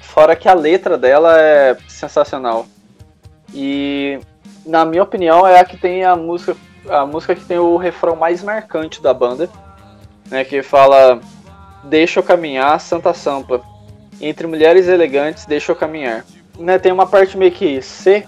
[0.00, 2.66] Fora que a letra dela é sensacional.
[3.54, 4.18] E
[4.66, 6.56] na minha opinião é a que tem a música
[6.88, 9.48] a música que tem o refrão mais marcante da banda,
[10.28, 11.20] né, que fala
[11.84, 13.62] Deixa eu caminhar, Santa Sampa.
[14.20, 16.24] Entre mulheres elegantes, deixa eu caminhar.
[16.58, 18.26] Né, tem uma parte meio que C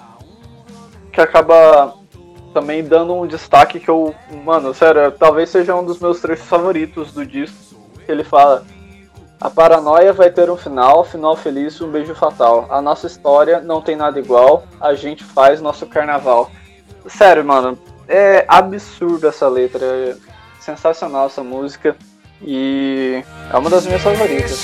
[1.12, 1.98] que acaba
[2.52, 7.12] também dando um destaque que eu, mano, sério, talvez seja um dos meus trechos favoritos
[7.12, 7.56] do disco.
[8.08, 8.64] Ele fala:
[9.40, 12.66] a paranoia vai ter um final, final feliz, um beijo fatal.
[12.70, 16.50] A nossa história não tem nada igual, a gente faz nosso carnaval.
[17.06, 20.16] Sério, mano, é absurdo essa letra, é
[20.60, 21.96] sensacional essa música
[22.42, 24.62] e é uma das minhas favoritas.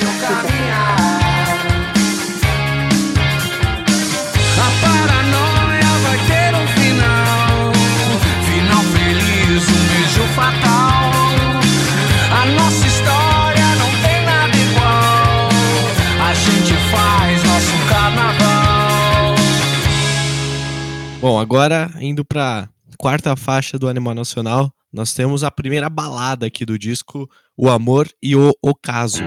[21.46, 26.76] Agora indo para quarta faixa do Animal Nacional, nós temos a primeira balada aqui do
[26.76, 29.22] disco, O Amor e o Ocaso.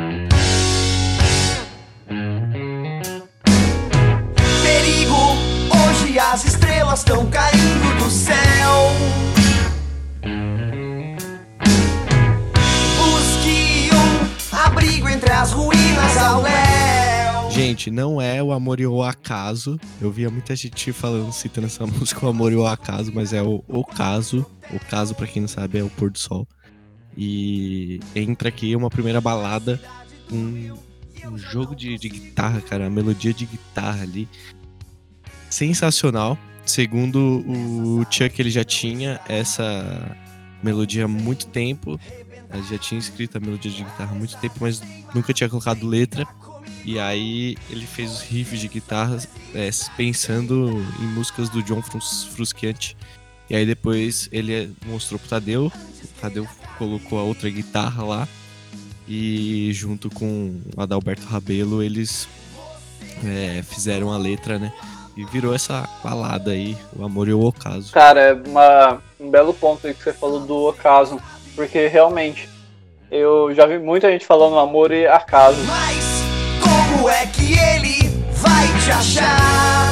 [4.62, 5.16] Perigo,
[5.80, 8.92] hoje as estrelas estão caindo do céu.
[12.98, 16.69] Busque um abrigo entre as ruínas ao léu.
[17.62, 19.78] Gente, não é o Amor e o Acaso.
[20.00, 23.44] Eu via muita gente falando, citando essa música, o Amor e o Acaso, mas é
[23.44, 24.46] o Ocaso.
[24.72, 26.48] O caso, pra quem não sabe, é o pôr do sol.
[27.18, 29.78] E entra aqui uma primeira balada,
[30.32, 30.74] um,
[31.26, 34.26] um jogo de, de guitarra, cara, a melodia de guitarra ali.
[35.50, 36.38] Sensacional.
[36.66, 40.16] Segundo o Chuck, ele já tinha essa
[40.64, 42.00] melodia há muito tempo.
[42.54, 44.82] Ele já tinha escrito a melodia de guitarra há muito tempo, mas
[45.14, 46.26] nunca tinha colocado letra.
[46.86, 49.18] E aí ele fez os riffs de guitarra
[49.54, 52.96] é, pensando em músicas do John Frus Frusciante.
[53.50, 58.28] E aí depois ele mostrou pro Tadeu, o Tadeu colocou a outra guitarra lá.
[59.08, 62.28] E junto com o Adalberto Rabelo eles
[63.26, 64.72] é, fizeram a letra, né?
[65.18, 67.92] E virou essa balada aí, o amor e o ocaso.
[67.92, 71.20] Cara, é uma, um belo ponto aí que você falou do ocaso.
[71.56, 72.48] Porque realmente,
[73.12, 75.62] eu já vi muita gente falando amor e acaso.
[75.66, 76.09] Mas
[76.90, 79.90] como é que ele vai te achar?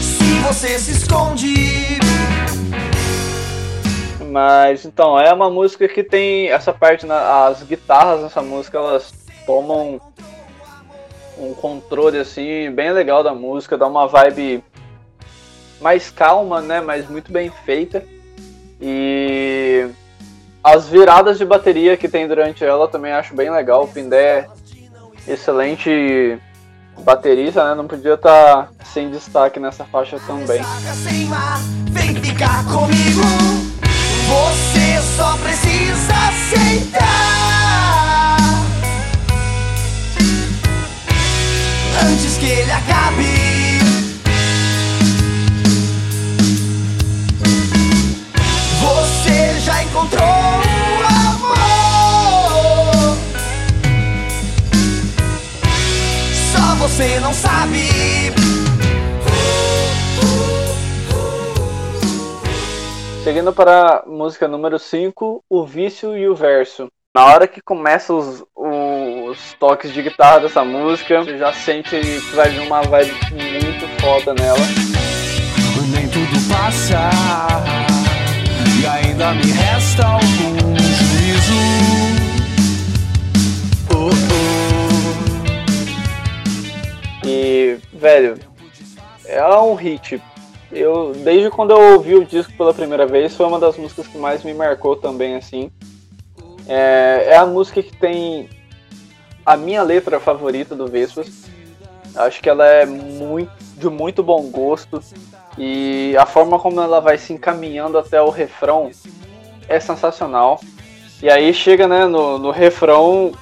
[0.00, 1.98] Se você se esconde,
[4.30, 9.14] Mas então, é uma música que tem essa parte, na, as guitarras nessa música, elas
[9.46, 10.00] tomam
[11.38, 14.62] um controle assim, bem legal da música, dá uma vibe
[15.80, 16.80] mais calma, né?
[16.80, 18.04] Mas muito bem feita.
[18.80, 19.88] E
[20.66, 23.84] as viradas de bateria que tem durante ela também acho bem legal.
[23.84, 24.48] O Pindé
[25.28, 26.36] é excelente
[27.04, 27.76] baterista, né?
[27.76, 30.60] Não podia estar sem destaque nessa faixa também.
[31.92, 33.22] vem ficar comigo.
[34.26, 37.06] Você só precisa aceitar.
[42.02, 43.45] Antes que ele acabe.
[49.96, 51.56] Encontrou o amor.
[56.52, 57.88] Só você não sabe.
[63.24, 66.86] Seguindo para a música número 5, o vício e o verso.
[67.14, 72.36] Na hora que começa os, os toques de guitarra dessa música, você já sente que
[72.36, 74.58] vai vir uma vibe muito foda nela.
[75.92, 77.85] Nem tudo passa
[79.16, 81.54] ainda me resta algum juízo.
[83.90, 84.10] Oh,
[87.24, 87.26] oh.
[87.26, 88.38] E, velho,
[89.24, 90.22] é um hit.
[90.70, 94.18] Eu, desde quando eu ouvi o disco pela primeira vez, foi uma das músicas que
[94.18, 95.70] mais me marcou também, assim.
[96.68, 98.50] É, é a música que tem
[99.46, 101.46] a minha letra favorita do Vespas.
[102.14, 105.00] Acho que ela é muito, de muito bom gosto.
[105.58, 108.90] E a forma como ela vai se encaminhando até o refrão
[109.68, 110.60] é sensacional.
[111.22, 113.32] E aí chega né, no, no refrão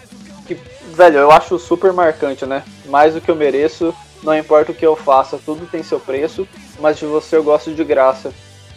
[0.47, 0.57] que,
[0.95, 2.63] velho, eu acho super marcante, né?
[2.87, 6.47] Mais do que eu mereço, não importa o que eu faça, tudo tem seu preço,
[6.79, 8.33] mas de você eu gosto de graça.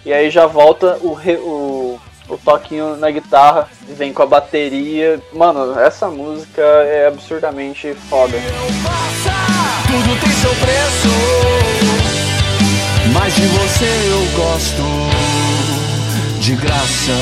[0.05, 5.21] E aí já volta o, re- o, o toquinho na guitarra, vem com a bateria.
[5.31, 8.33] Mano, essa música é absurdamente foda.
[9.87, 11.66] Tudo tem seu preço,
[13.13, 14.83] mas de você eu gosto
[16.41, 17.13] de graça.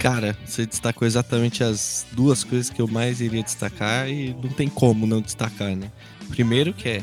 [0.00, 4.66] Cara, você destacou exatamente as duas coisas que eu mais iria destacar e não tem
[4.68, 5.90] como não destacar, né?
[6.30, 7.02] Primeiro que é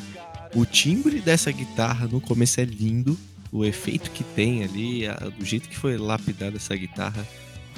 [0.56, 3.18] o timbre dessa guitarra no começo é lindo,
[3.52, 7.26] o efeito que tem ali, a- do jeito que foi lapidada essa guitarra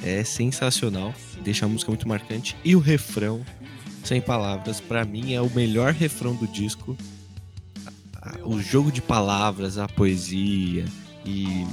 [0.02, 3.42] é sensacional, deixa a música muito marcante e o refrão,
[4.04, 6.98] sem palavras, pra mim é o melhor refrão do disco.
[8.44, 10.86] O jogo de palavras, a poesia
[11.26, 11.66] e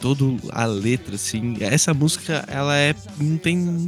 [0.00, 1.56] todo a letra, assim.
[1.60, 2.94] Essa música, ela é.
[3.18, 3.86] não tem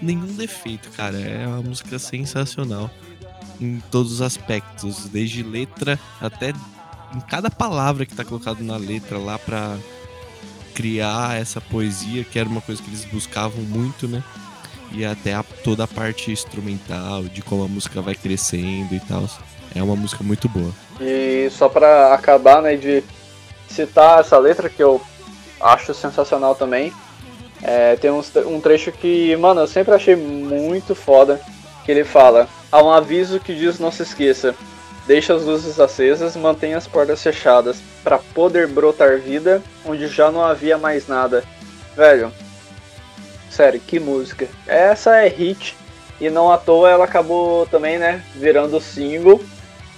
[0.00, 1.18] nenhum defeito, cara.
[1.18, 2.90] É uma música sensacional
[3.60, 6.54] em todos os aspectos, desde letra até
[7.14, 9.76] em cada palavra que tá colocado na letra lá pra
[10.74, 14.22] criar essa poesia, que era uma coisa que eles buscavam muito, né?
[14.92, 19.24] E até a- toda a parte instrumental, de como a música vai crescendo e tal.
[19.74, 20.72] É uma música muito boa.
[21.00, 23.02] E só pra acabar, né, de
[23.68, 25.00] citar essa letra que eu
[25.60, 26.92] acho sensacional também.
[27.60, 31.40] é, tem tre- um trecho que, mano, eu sempre achei muito foda.
[31.84, 34.54] Que ele fala: Há um aviso que diz não se esqueça.
[35.08, 40.44] Deixe as luzes acesas, mantenha as portas fechadas, para poder brotar vida onde já não
[40.44, 41.42] havia mais nada.
[41.96, 42.30] Velho,
[43.50, 44.48] sério, que música.
[44.66, 45.76] Essa é hit
[46.20, 49.40] e não à toa ela acabou também, né, virando single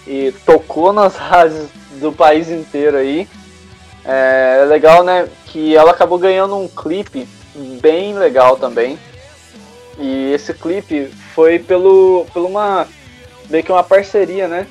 [0.07, 1.69] e tocou nas rádios
[2.01, 3.29] do país inteiro aí.
[4.05, 7.29] É legal, né, que ela acabou ganhando um clipe
[7.81, 8.99] bem legal também.
[9.99, 12.89] E esse clipe foi pelo, pelo uma
[13.51, 14.67] meio que uma parceria, né?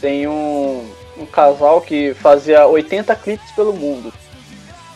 [0.00, 4.12] Tem um, um casal que fazia 80 clipes pelo mundo.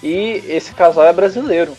[0.02, 1.74] E esse casal é brasileiro.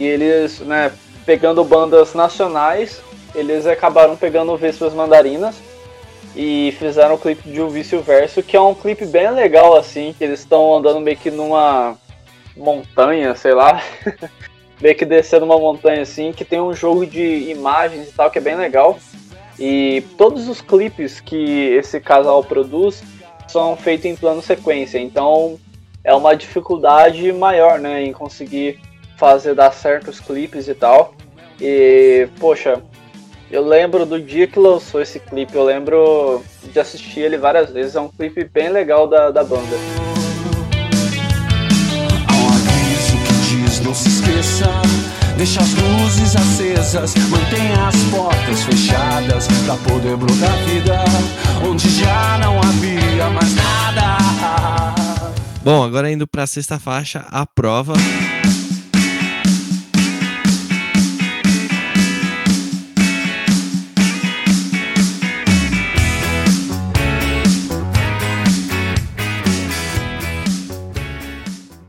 [0.00, 0.90] E eles, né,
[1.26, 3.02] pegando bandas nacionais,
[3.34, 5.56] eles acabaram pegando Vespas Mandarinas
[6.34, 10.14] e fizeram o clipe de O Vício Verso, que é um clipe bem legal, assim,
[10.16, 11.98] que eles estão andando meio que numa
[12.56, 13.82] montanha, sei lá.
[14.80, 18.38] meio que descendo uma montanha assim, que tem um jogo de imagens e tal, que
[18.38, 18.98] é bem legal.
[19.58, 23.02] E todos os clipes que esse casal produz
[23.46, 25.60] são feitos em plano sequência, então
[26.02, 28.80] é uma dificuldade maior, né, em conseguir
[29.20, 31.14] fazer dar certo os clipes e tal.
[31.60, 32.82] E, poxa,
[33.50, 36.42] eu lembro do dia que lançou esse clipe, eu lembro
[36.72, 39.76] de assistir ele várias vezes, é um clipe bem legal da, da banda.
[42.26, 44.64] Há um aviso que diz não se esqueça
[45.36, 51.02] Deixa as luzes acesas, mantenha as portas fechadas Pra poder brotar vida
[51.66, 54.00] onde já não havia mais nada
[55.62, 57.92] Bom, agora indo pra sexta faixa, a prova.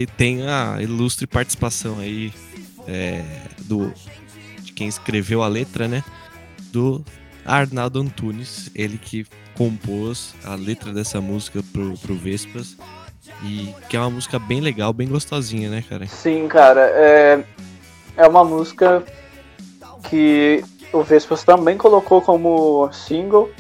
[0.02, 2.34] E tem a ilustre participação aí
[2.88, 3.24] é,
[3.66, 3.93] do
[4.64, 6.04] de quem escreveu a letra, né?
[6.72, 7.06] Do
[7.45, 12.76] Arnaldo Antunes, ele que compôs a letra dessa música pro, pro Vespas.
[13.43, 16.08] E que é uma música bem legal, bem gostosinha, né, cara?
[16.08, 17.43] Sim, cara, é,
[18.18, 19.04] é uma música
[20.10, 23.52] que o Vespas também colocou como single.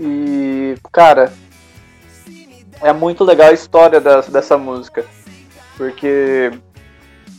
[0.00, 1.32] E, cara,
[2.82, 5.06] é muito legal a história dessa, dessa música.
[5.80, 6.52] Porque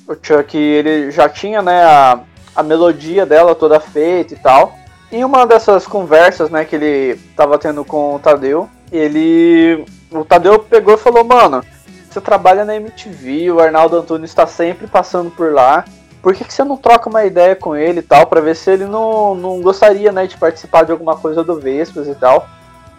[0.07, 2.21] o Chuck, ele já tinha, né, a,
[2.55, 4.73] a melodia dela toda feita e tal.
[5.11, 9.85] E uma dessas conversas, né, que ele tava tendo com o Tadeu, ele.
[10.09, 11.63] O Tadeu pegou e falou, mano,
[12.09, 15.85] você trabalha na MTV, o Arnaldo Antunes está sempre passando por lá.
[16.19, 18.71] Por que, que você não troca uma ideia com ele e tal, pra ver se
[18.71, 22.47] ele não, não gostaria, né, de participar de alguma coisa do Vespas e tal.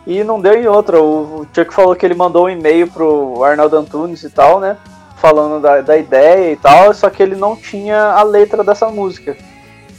[0.07, 1.03] E não deu em outra.
[1.03, 4.77] O Chuck falou que ele mandou um e-mail pro Arnaldo Antunes e tal, né?
[5.23, 9.37] Falando da, da ideia e tal, só que ele não tinha a letra dessa música.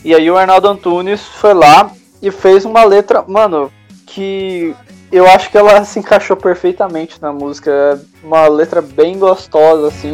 [0.03, 1.89] E aí o Arnaldo Antunes foi lá
[2.21, 3.71] e fez uma letra, mano,
[4.05, 4.75] que
[5.09, 7.71] eu acho que ela se encaixou perfeitamente na música.
[7.71, 10.11] É Uma letra bem gostosa, assim.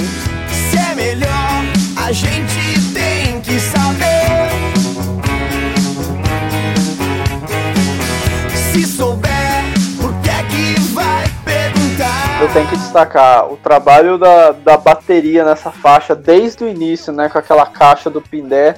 [0.70, 1.64] Se é melhor,
[1.98, 2.49] a gente
[12.54, 17.30] tenho que destacar o trabalho da, da bateria nessa faixa desde o início, né?
[17.30, 18.76] Com aquela caixa do Pindé.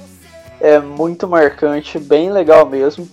[0.59, 3.07] É muito marcante, bem legal mesmo.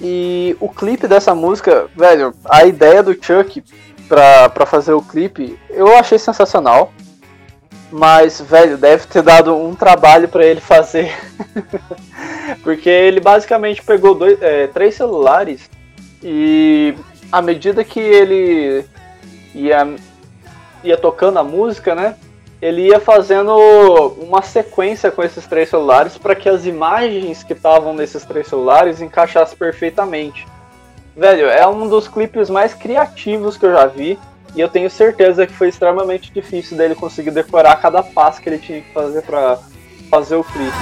[0.00, 3.64] E o clipe dessa música, velho, a ideia do Chuck
[4.08, 6.92] pra, pra fazer o clipe, eu achei sensacional.
[7.90, 11.14] Mas, velho, deve ter dado um trabalho pra ele fazer.
[12.62, 15.68] Porque ele basicamente pegou dois, é, três celulares
[16.22, 16.94] e
[17.30, 18.84] à medida que ele
[19.54, 19.94] ia,
[20.82, 22.16] ia tocando a música, né?
[22.60, 23.56] Ele ia fazendo
[24.20, 29.00] uma sequência com esses três celulares para que as imagens que estavam nesses três celulares
[29.00, 30.46] encaixassem perfeitamente.
[31.16, 34.18] Velho, é um dos clipes mais criativos que eu já vi.
[34.54, 38.58] E eu tenho certeza que foi extremamente difícil dele conseguir decorar cada passo que ele
[38.58, 39.58] tinha que fazer para
[40.10, 40.72] fazer o clipe.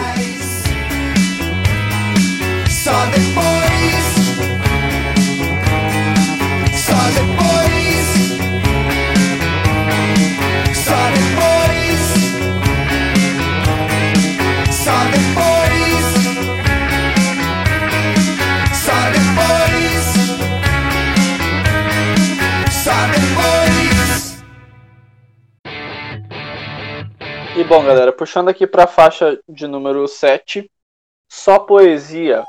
[2.68, 4.10] Só depois.
[6.74, 7.39] Só depois.
[14.82, 16.04] Só depois.
[18.74, 20.04] Só depois.
[22.72, 24.42] Só depois.
[27.58, 30.70] E bom, galera, puxando aqui para faixa de número 7,
[31.28, 32.42] só poesia.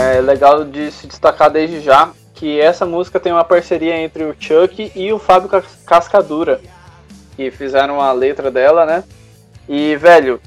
[0.00, 4.34] É legal de se destacar desde já que essa música tem uma parceria entre o
[4.38, 5.50] Chuck e o Fábio
[5.84, 6.58] Cascadura,
[7.36, 9.04] que fizeram a letra dela, né?
[9.68, 10.40] E, velho,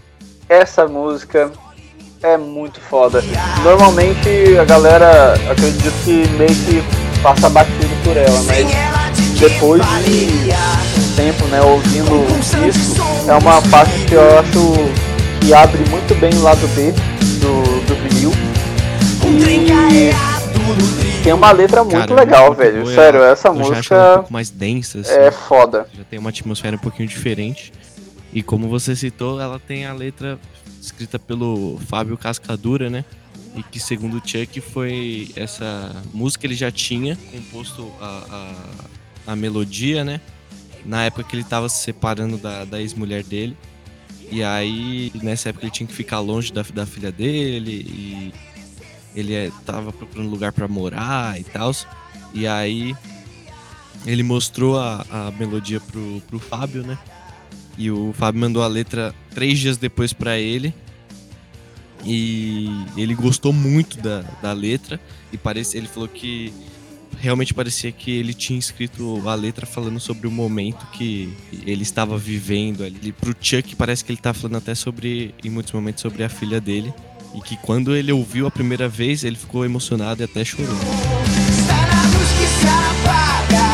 [0.49, 1.51] essa música
[2.23, 3.23] é muito foda.
[3.63, 8.67] Normalmente a galera, acredito que meio que passa batido por ela, mas
[9.39, 12.25] depois de tempo, né, ouvindo
[12.67, 12.95] isso,
[13.29, 14.73] é uma parte que eu acho
[15.41, 16.91] que abre muito bem o lado B
[17.39, 18.52] do, do vinil.
[19.25, 22.83] E tem uma letra muito Cara, legal, muito velho.
[22.83, 25.13] Boa, Sério, essa música um pouco mais densa, assim.
[25.13, 25.87] é foda.
[25.95, 27.71] Já tem uma atmosfera um pouquinho diferente.
[28.33, 30.39] E como você citou, ela tem a letra
[30.81, 33.05] escrita pelo Fábio Cascadura, né?
[33.55, 38.53] E que segundo o Chuck foi essa música ele já tinha composto a,
[39.27, 40.19] a, a melodia, né?
[40.85, 43.55] Na época que ele estava se separando da, da ex-mulher dele.
[44.31, 47.71] E aí, nessa época, ele tinha que ficar longe da, da filha dele.
[47.87, 48.33] E
[49.15, 51.71] ele é, tava procurando lugar para morar e tal.
[52.33, 52.95] E aí,
[54.05, 56.97] ele mostrou a, a melodia pro, pro Fábio, né?
[57.77, 60.73] E o Fábio mandou a letra três dias depois para ele.
[62.05, 64.99] E ele gostou muito da, da letra.
[65.31, 66.53] E parece, ele falou que
[67.17, 71.33] realmente parecia que ele tinha escrito a letra falando sobre o momento que
[71.65, 73.11] ele estava vivendo ali.
[73.11, 76.59] Pro Chuck parece que ele tá falando até sobre, em muitos momentos, sobre a filha
[76.59, 76.93] dele.
[77.33, 80.67] E que quando ele ouviu a primeira vez, ele ficou emocionado e até chorou.
[80.69, 83.67] Está na luz que se apaga,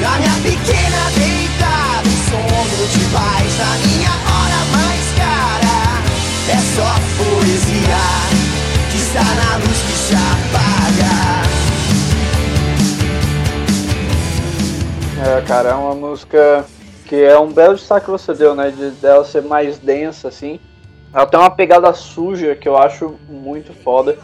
[0.00, 1.00] na minha pequena
[2.30, 5.76] sono de paz na minha hora mais cara.
[6.48, 8.04] É só poesia
[8.90, 11.14] que está na luz que se apaga.
[15.26, 16.64] É, cara, é uma música
[17.06, 18.70] que é um belo destaque que você deu, né?
[18.70, 20.60] De dela ser mais densa, assim.
[21.12, 24.16] Ela tem uma pegada suja que eu acho muito foda.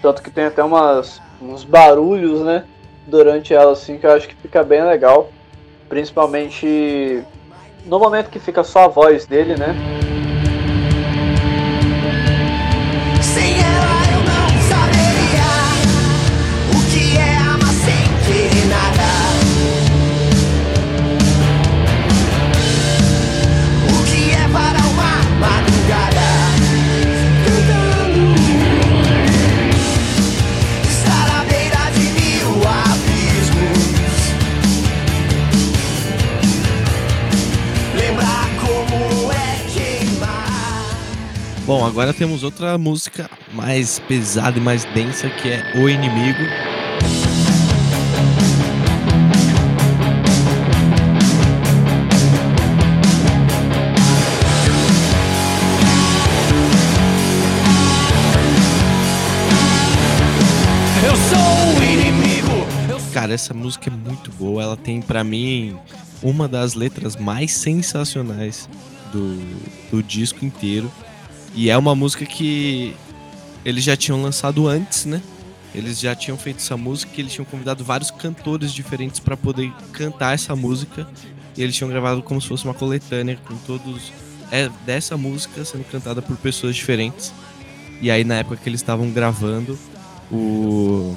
[0.00, 2.64] Tanto que tem até umas, uns barulhos, né?
[3.06, 5.30] Durante ela, assim, que eu acho que fica bem legal.
[5.88, 7.24] Principalmente
[7.86, 9.74] no momento que fica só a voz dele, né?
[41.68, 46.38] Bom, agora temos outra música mais pesada e mais densa que é O Inimigo.
[61.04, 63.12] Eu sou o inimigo.
[63.12, 64.62] Cara, essa música é muito boa.
[64.62, 65.76] Ela tem para mim
[66.22, 68.66] uma das letras mais sensacionais
[69.12, 69.38] do,
[69.90, 70.90] do disco inteiro.
[71.58, 72.94] E é uma música que
[73.64, 75.20] eles já tinham lançado antes, né?
[75.74, 79.72] Eles já tinham feito essa música e eles tinham convidado vários cantores diferentes para poder
[79.92, 81.08] cantar essa música.
[81.56, 84.12] E eles tinham gravado como se fosse uma coletânea com todos
[84.52, 87.34] é dessa música sendo cantada por pessoas diferentes.
[88.00, 89.76] E aí na época que eles estavam gravando,
[90.30, 91.16] o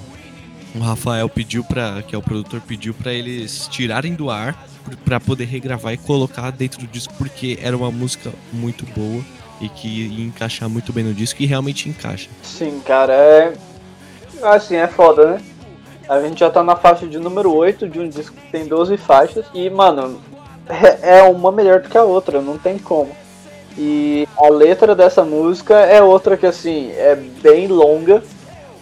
[0.74, 4.68] o Rafael pediu para que é o produtor pediu para eles tirarem do ar
[5.06, 9.24] para poder regravar e colocar dentro do disco porque era uma música muito boa
[9.62, 12.30] e que ia encaixar muito bem no disco e realmente encaixa.
[12.43, 13.53] Sim, cara, é.
[14.41, 15.41] Assim, é foda, né?
[16.09, 18.97] A gente já tá na faixa de número 8 de um disco que tem 12
[18.97, 20.20] faixas e, mano,
[20.68, 23.12] é, é uma melhor do que a outra, não tem como.
[23.78, 28.22] E a letra dessa música é outra que, assim, é bem longa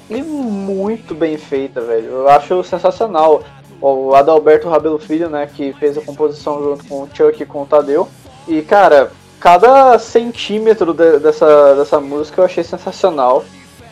[0.09, 2.07] e muito bem feita, velho.
[2.07, 3.43] Eu acho sensacional.
[3.81, 7.61] O Adalberto Rabelo Filho, né, que fez a composição junto com o Chuck e com
[7.61, 8.09] o Tadeu.
[8.47, 13.43] E, cara, cada centímetro de, dessa, dessa música eu achei sensacional.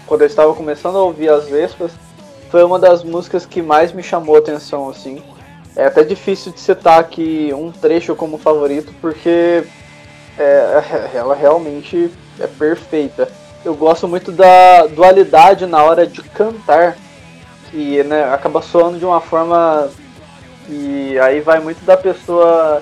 [0.06, 1.92] Quando eu estava começando a ouvir as Vespas,
[2.50, 5.22] foi uma das músicas que mais me chamou a atenção, assim.
[5.76, 9.64] É até difícil de citar aqui um trecho como favorito, porque
[10.38, 10.84] é,
[11.14, 13.30] ela realmente é perfeita.
[13.66, 16.96] Eu gosto muito da dualidade na hora de cantar,
[17.70, 19.90] que né, acaba soando de uma forma
[20.70, 22.82] e aí vai muito da pessoa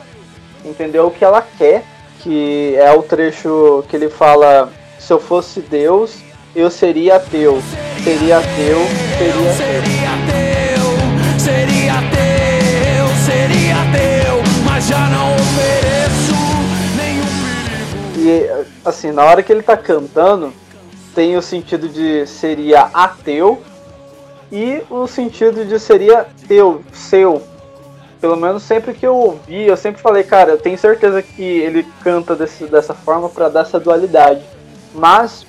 [0.63, 1.83] entender o que ela quer
[2.25, 6.17] que é o trecho que ele fala: Se eu fosse Deus,
[6.55, 7.61] eu seria teu.
[8.03, 8.79] Seria teu,
[9.17, 10.65] seria, seria teu.
[11.39, 16.35] Seria teu, seria teu, mas já não ofereço
[16.97, 17.25] nenhum
[17.63, 18.65] perigo.
[18.83, 20.51] E assim, na hora que ele tá cantando,
[21.13, 23.61] tem o sentido de seria ateu,
[24.51, 27.43] e o sentido de seria teu, seu.
[28.25, 31.85] Pelo menos sempre que eu ouvi, eu sempre falei, cara, eu tenho certeza que ele
[32.01, 34.43] canta desse, dessa forma para dar essa dualidade.
[34.95, 35.45] Mas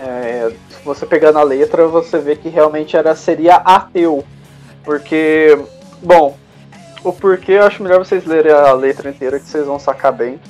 [0.00, 4.24] é, se você pegar na letra, você vê que realmente era seria ateu.
[4.82, 5.56] Porque,
[6.02, 6.36] bom,
[7.04, 10.40] o porquê eu acho melhor vocês lerem a letra inteira que vocês vão sacar bem.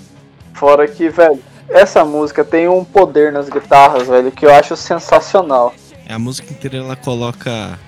[0.55, 5.75] Fora que, velho, essa música tem um poder nas guitarras, velho, que eu acho sensacional.
[6.07, 7.79] É, a música inteira ela coloca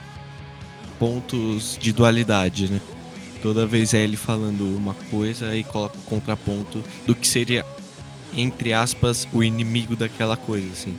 [0.98, 2.80] pontos de dualidade, né?
[3.47, 7.64] Toda vez é ele falando uma coisa e coloca o contraponto do que seria,
[8.36, 10.97] entre aspas, o inimigo daquela coisa, assim.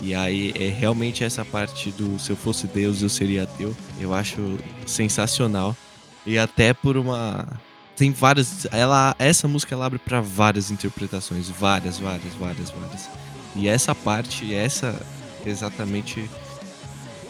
[0.00, 3.76] E aí é realmente essa parte do se eu fosse Deus eu seria ateu.
[4.00, 5.76] Eu acho sensacional.
[6.24, 7.46] E até por uma
[7.94, 13.10] tem várias, ela essa música ela abre para várias interpretações, várias, várias, várias, várias.
[13.54, 14.98] E essa parte, essa
[15.44, 16.30] exatamente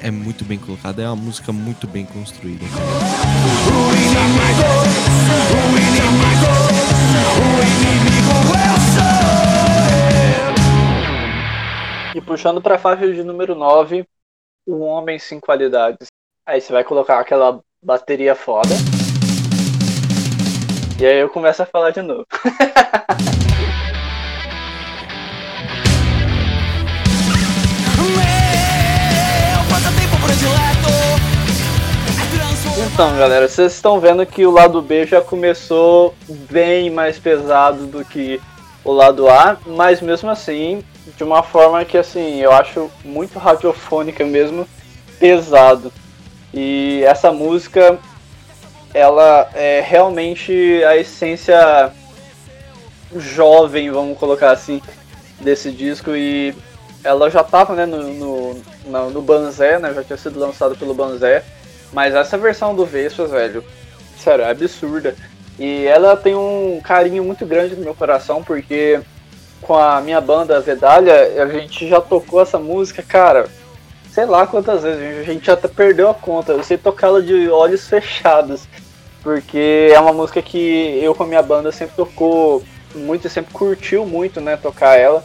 [0.03, 2.65] é muito bem colocada, é uma música muito bem construída.
[12.15, 14.05] E puxando para a faixa de número 9,
[14.67, 16.09] Um Homem Sem Qualidades.
[16.47, 18.75] Aí você vai colocar aquela bateria foda.
[21.01, 22.27] E aí eu começo a falar de novo.
[32.93, 36.15] Então, galera, vocês estão vendo que o lado B já começou
[36.51, 38.41] bem mais pesado do que
[38.85, 40.83] o lado A, mas mesmo assim
[41.17, 44.67] de uma forma que assim eu acho muito radiofônica mesmo,
[45.19, 45.93] pesado.
[46.53, 47.99] E essa música
[48.93, 51.93] ela é realmente a essência
[53.17, 54.83] jovem, vamos colocar assim,
[55.41, 56.55] desse disco e
[57.03, 61.43] ela já estava né, no, no, no, Banzé, né, já tinha sido lançado pelo Banzé,
[61.93, 63.65] mas essa versão do Vespas, velho,
[64.19, 65.15] sério, é absurda.
[65.59, 69.01] E ela tem um carinho muito grande no meu coração, porque
[69.61, 73.47] com a minha banda Vedalha, a gente já tocou essa música, cara,
[74.11, 76.53] sei lá quantas vezes, a gente já perdeu a conta.
[76.53, 78.63] Eu sei tocá-la de olhos fechados,
[79.23, 82.63] porque é uma música que eu com a minha banda sempre tocou
[82.95, 85.23] muito e sempre curtiu muito, né, tocar ela.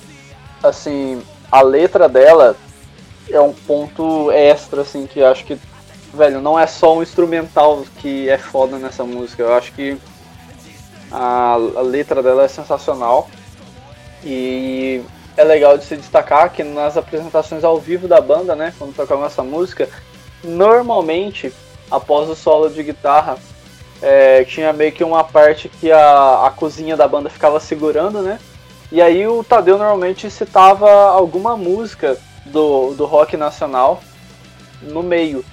[0.61, 2.55] Assim, a letra dela
[3.29, 5.57] é um ponto extra, assim, que acho que,
[6.15, 9.43] velho, não é só um instrumental que é foda nessa música.
[9.43, 9.97] Eu acho que
[11.11, 13.29] a, a letra dela é sensacional.
[14.23, 15.03] E
[15.37, 19.27] é legal de se destacar que nas apresentações ao vivo da banda, né, quando tocamos
[19.27, 19.87] essa música,
[20.43, 21.53] normalmente
[21.91, 23.37] após o solo de guitarra
[24.01, 28.39] é, tinha meio que uma parte que a, a cozinha da banda ficava segurando, né?
[28.91, 34.01] E aí o Tadeu normalmente citava alguma música do, do rock nacional
[34.81, 35.43] no meio.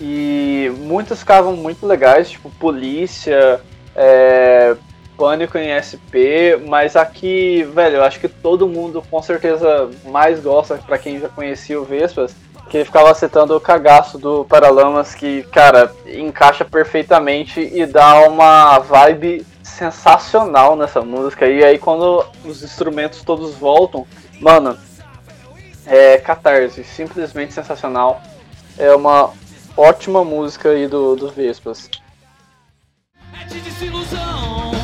[0.00, 3.60] E muitas ficavam muito legais, tipo Polícia,
[3.94, 4.76] é,
[5.16, 10.76] Pânico em SP, mas aqui, velho, eu acho que todo mundo com certeza mais gosta,
[10.76, 12.34] para quem já conhecia o Vespas,
[12.68, 18.80] que ele ficava citando o cagaço do Paralamas, que, cara, encaixa perfeitamente e dá uma
[18.80, 21.46] vibe sensacional nessa música.
[21.46, 24.06] E aí quando os instrumentos todos voltam,
[24.40, 24.76] mano,
[25.86, 28.20] é catarse, simplesmente sensacional.
[28.76, 29.30] É uma
[29.76, 31.90] ótima música aí do, do Vespas.
[33.40, 34.83] É de desilusão.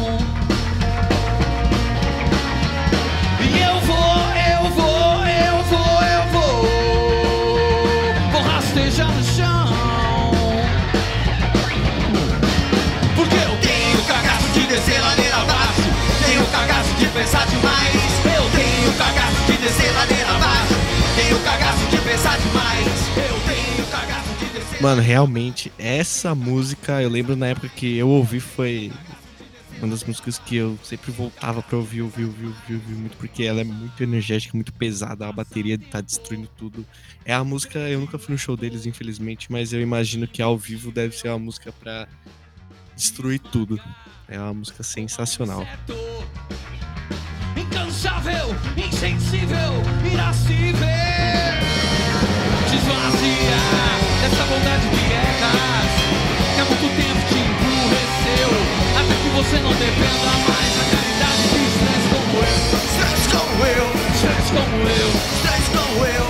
[24.80, 28.90] Mano, realmente, essa música, eu lembro na época que eu ouvi foi
[29.78, 33.44] uma das músicas que eu sempre voltava pra ouvir, ouvir, ouvir, ouvir, ouvir muito, porque
[33.44, 36.86] ela é muito energética, muito pesada, a bateria tá destruindo tudo.
[37.24, 40.56] É a música, eu nunca fui no show deles, infelizmente, mas eu imagino que ao
[40.56, 42.08] vivo deve ser uma música pra
[42.96, 43.80] destruir tudo.
[44.28, 45.66] É uma música sensacional
[47.90, 51.79] incansável, insensível, irascível.
[54.50, 55.92] Essa bondade piegas
[56.54, 58.50] que há muito tempo te emburreceu.
[58.98, 62.58] Até que você não dependa mais da caridade de estresse como eu.
[62.90, 66.26] Estresse como eu, estresse como eu, estresse como eu,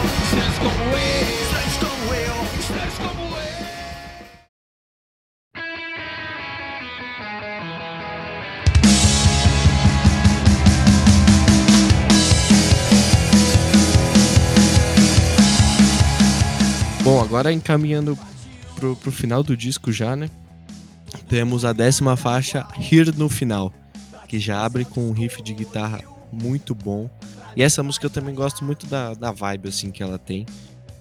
[17.40, 18.18] agora encaminhando
[18.76, 20.28] pro, pro final do disco já, né?
[21.26, 23.72] Temos a décima faixa, Here no final,
[24.28, 27.08] que já abre com um riff de guitarra muito bom.
[27.56, 30.44] E essa música eu também gosto muito da, da vibe assim que ela tem.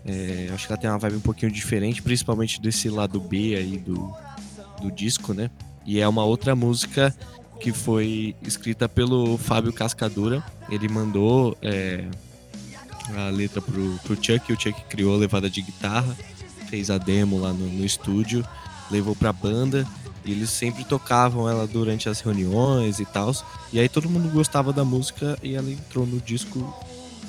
[0.06, 3.78] É, acho que ela tem uma vibe um pouquinho diferente, principalmente desse lado B aí
[3.78, 4.10] do,
[4.82, 5.52] do disco, né?
[5.86, 7.14] E é uma outra música
[7.60, 10.42] que foi escrita pelo Fábio Cascadura.
[10.70, 12.06] Ele mandou é,
[13.16, 16.16] a letra pro, pro Chuck, o Chuck criou a levada de guitarra,
[16.70, 18.46] fez a demo lá no, no estúdio,
[18.90, 19.86] levou pra banda.
[20.26, 23.32] E eles sempre tocavam ela durante as reuniões e tal.
[23.72, 26.74] E aí todo mundo gostava da música e ela entrou no disco.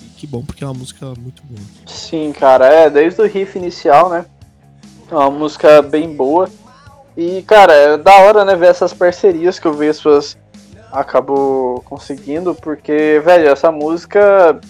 [0.02, 1.60] E que bom, porque é uma música muito boa.
[1.86, 4.26] Sim, cara, é, desde o riff inicial, né?
[5.10, 6.50] É uma música bem boa.
[7.16, 10.36] E, cara, é da hora, né, ver essas parcerias que o Vespas
[10.92, 14.60] acabou conseguindo, porque, velho, essa música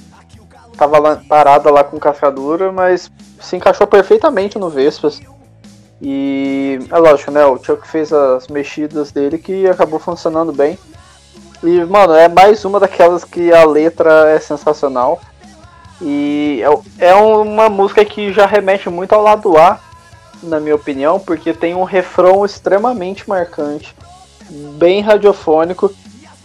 [0.80, 5.20] tava lá, parada lá com cascadura, mas se encaixou perfeitamente no Vespas.
[6.00, 7.44] E é lógico, né?
[7.44, 10.78] O Chuck fez as mexidas dele que acabou funcionando bem.
[11.62, 15.20] E, mano, é mais uma daquelas que a letra é sensacional.
[16.00, 16.62] E
[16.98, 19.78] é, é uma música que já remete muito ao lado A,
[20.42, 23.94] na minha opinião, porque tem um refrão extremamente marcante,
[24.78, 25.92] bem radiofônico.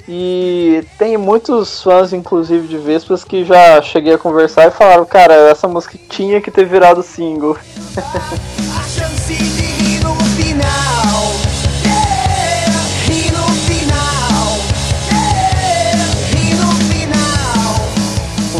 [0.08, 5.34] E tem muitos fãs, inclusive de Vespas, que já cheguei a conversar e falaram: Cara,
[5.49, 7.58] essa música tinha que ter virado single.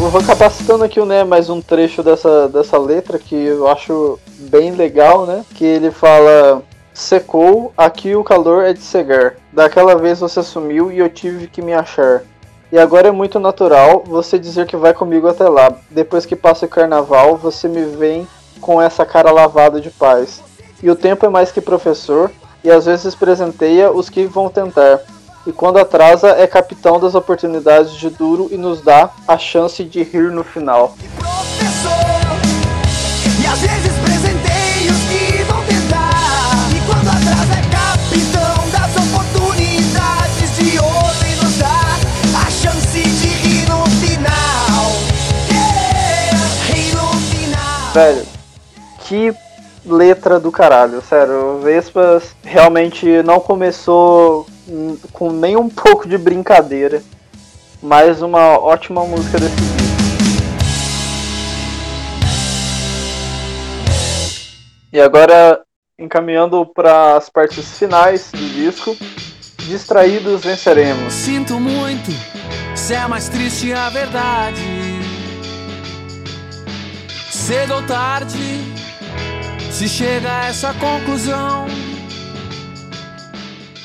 [0.06, 4.20] Eu vou acabar citando aqui né, mais um trecho dessa, dessa letra que eu acho
[4.38, 5.44] bem legal, né?
[5.54, 6.62] Que ele fala:
[6.96, 9.34] Secou, aqui o calor é de cegar.
[9.52, 12.22] Daquela vez você sumiu e eu tive que me achar.
[12.72, 15.74] E agora é muito natural você dizer que vai comigo até lá.
[15.90, 18.26] Depois que passa o carnaval, você me vem
[18.62, 20.42] com essa cara lavada de paz.
[20.82, 22.30] E o tempo é mais que professor,
[22.64, 25.02] e às vezes presenteia os que vão tentar
[25.46, 30.02] e quando atrasa é capitão das oportunidades de duro e nos dá a chance de
[30.02, 30.96] rir no final.
[33.40, 33.95] E às vezes
[47.96, 48.26] Velho,
[49.08, 49.34] que
[49.86, 51.60] letra do caralho, sério.
[51.62, 54.46] Vespas realmente não começou
[55.14, 57.02] com nem um pouco de brincadeira.
[57.82, 59.76] Mais uma ótima música desse disco.
[64.92, 65.62] E agora,
[65.98, 68.94] encaminhando para as partes finais do disco,
[69.60, 71.14] Distraídos Venceremos.
[71.14, 72.10] Sinto muito,
[72.74, 74.85] se é mais triste a verdade.
[77.46, 78.58] Cedo ou tarde,
[79.70, 81.66] se chega a essa conclusão.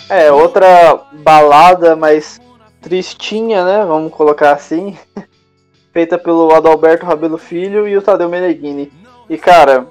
[0.10, 2.42] É, outra balada mais
[2.82, 3.86] tristinha, né?
[3.86, 4.98] Vamos colocar assim.
[5.94, 8.92] Feita pelo Adalberto Rabelo Filho e o Tadeu Meneghini.
[9.30, 9.86] E cara,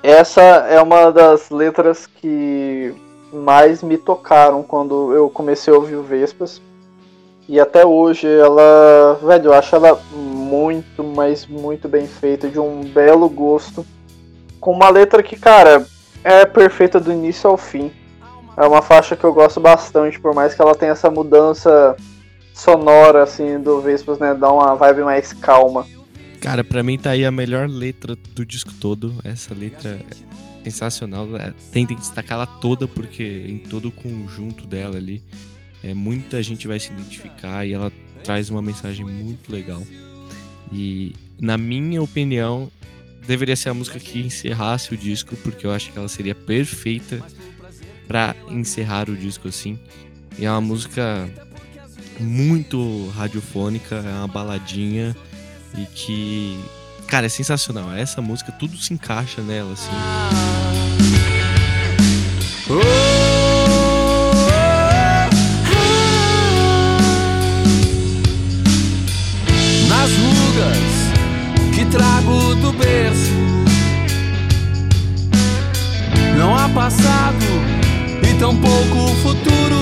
[0.00, 2.94] essa é uma das letras que
[3.32, 6.62] mais me tocaram quando eu comecei a ouvir o Vespas.
[7.48, 12.82] E até hoje ela, velho, eu acho ela muito, mas muito bem feita, de um
[12.82, 13.86] belo gosto.
[14.60, 15.86] Com uma letra que, cara,
[16.22, 17.90] é perfeita do início ao fim.
[18.54, 21.96] É uma faixa que eu gosto bastante, por mais que ela tenha essa mudança
[22.52, 24.34] sonora, assim, do Vespas, né?
[24.34, 25.86] Dá uma vibe mais calma.
[26.40, 29.14] Cara, pra mim tá aí a melhor letra do disco todo.
[29.24, 29.98] Essa letra
[30.64, 31.26] é sensacional.
[31.36, 35.22] É, Tentem destacar ela toda, porque em todo o conjunto dela ali,
[35.82, 37.92] é, muita gente vai se identificar e ela
[38.24, 39.82] traz uma mensagem muito legal.
[40.72, 42.70] E, na minha opinião,
[43.26, 47.22] deveria ser a música que encerrasse o disco, porque eu acho que ela seria perfeita
[48.06, 49.78] para encerrar o disco assim.
[50.38, 51.28] E é uma música
[52.18, 55.16] muito radiofônica, é uma baladinha
[55.76, 56.58] e que,
[57.06, 57.92] cara, é sensacional.
[57.92, 60.67] Essa música tudo se encaixa nela assim.
[71.90, 73.32] Trago do berço,
[76.36, 77.48] não há passado
[78.38, 79.74] tão pouco futuro.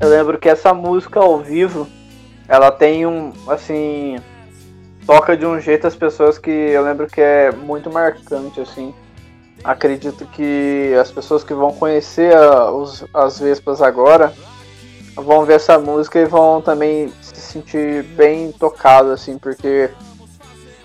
[0.00, 1.86] Eu lembro que essa música ao vivo,
[2.48, 4.16] ela tem um, assim,
[5.06, 8.94] toca de um jeito as pessoas que eu lembro que é muito marcante, assim.
[9.62, 14.32] Acredito que as pessoas que vão conhecer a, os, as Vespas agora
[15.14, 17.12] vão ver essa música e vão também
[17.50, 19.90] sentir bem tocados, assim, porque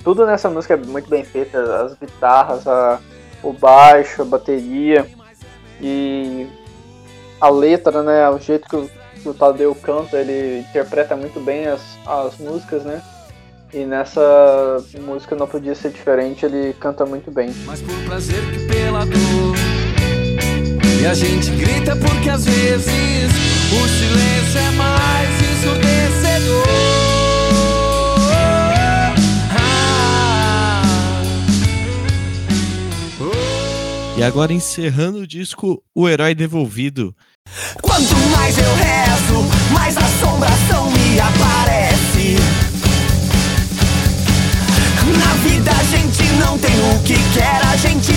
[0.03, 2.99] tudo nessa música é muito bem feito, as guitarras, a,
[3.41, 5.05] o baixo, a bateria
[5.81, 6.47] e
[7.39, 8.29] a letra, né?
[8.29, 8.89] O jeito que o,
[9.21, 13.01] que o Tadeu canta, ele interpreta muito bem as, as músicas, né?
[13.73, 14.21] E nessa
[15.01, 17.51] música não podia ser diferente, ele canta muito bem.
[17.65, 19.55] Mais por prazer que pela dor.
[21.01, 26.67] E a gente grita porque às vezes o silêncio é mais ensurdecedor.
[29.51, 30.83] Ah.
[34.17, 37.15] E agora encerrando o disco O Herói Devolvido.
[37.81, 42.35] Quanto mais eu rezo, mais assombração me aparece.
[45.19, 48.14] Na vida a gente não tem o que quer, a gente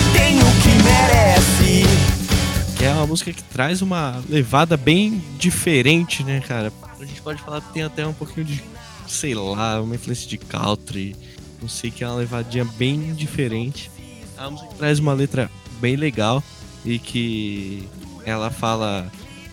[2.99, 6.71] uma música que traz uma levada bem diferente, né, cara?
[6.99, 8.61] A gente pode falar que tem até um pouquinho de,
[9.07, 11.15] sei lá, uma influência de country.
[11.61, 13.89] Não sei, que é uma levadinha bem diferente.
[14.37, 16.43] É uma música traz uma letra bem legal
[16.85, 17.87] e que
[18.25, 19.09] ela fala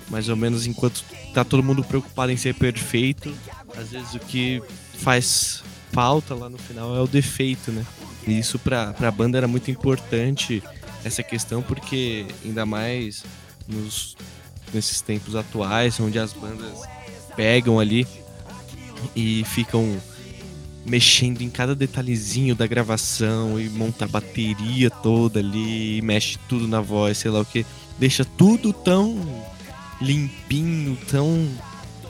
[0.09, 3.33] mais ou menos enquanto tá todo mundo preocupado em ser perfeito,
[3.77, 4.63] às vezes o que
[4.95, 7.85] faz falta lá no final é o defeito, né?
[8.27, 10.63] E isso pra, pra banda era muito importante
[11.07, 13.23] essa questão porque ainda mais
[13.69, 14.17] nos,
[14.75, 16.81] nesses tempos atuais, onde as bandas
[17.37, 18.07] pegam ali
[19.15, 19.97] e ficam
[20.85, 26.81] mexendo em cada detalhezinho da gravação e monta a bateria toda ali, mexe tudo na
[26.81, 27.65] voz, sei lá o que,
[27.99, 29.45] deixa tudo tão
[30.01, 31.49] limpinho, tão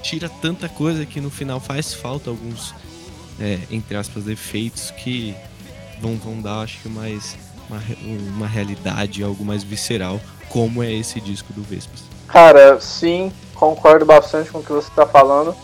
[0.03, 2.75] tira tanta coisa que no final faz falta alguns
[3.41, 5.35] é, entre aspas defeitos que
[6.01, 7.37] vão, vão dar acho que mais
[7.69, 7.81] uma,
[8.37, 12.05] uma realidade, algo mais visceral, como é esse disco do Vespas.
[12.29, 15.55] Cara, sim, concordo bastante com o que você tá falando.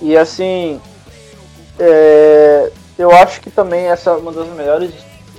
[0.00, 0.80] E assim,
[1.78, 4.92] é, eu acho que também essa é uma das melhores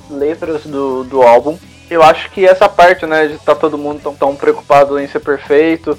[0.10, 1.58] letras do, do álbum.
[1.90, 5.20] Eu acho que essa parte, né, de estar todo mundo tão, tão preocupado em ser
[5.20, 5.98] perfeito,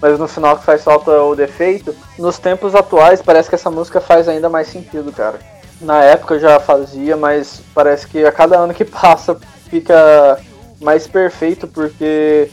[0.00, 4.00] mas no final que faz falta o defeito, nos tempos atuais parece que essa música
[4.00, 5.38] faz ainda mais sentido, cara.
[5.80, 9.36] Na época já fazia, mas parece que a cada ano que passa
[9.74, 10.38] fica
[10.80, 12.48] mais perfeito, porque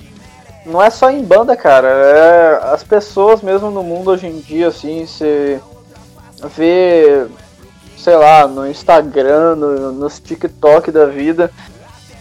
[0.66, 1.88] não é só em banda, cara.
[1.88, 5.60] É as pessoas mesmo no mundo hoje em dia, assim, você
[6.56, 7.28] vê,
[7.96, 11.52] sei lá, no Instagram, no, nos TikTok da vida,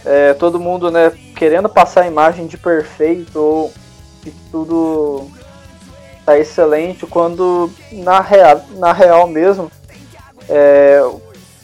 [0.05, 3.73] é, todo mundo, né, querendo passar a imagem de perfeito ou
[4.21, 5.27] que tudo
[6.23, 9.71] tá excelente, quando na real, na real mesmo
[10.47, 11.01] é,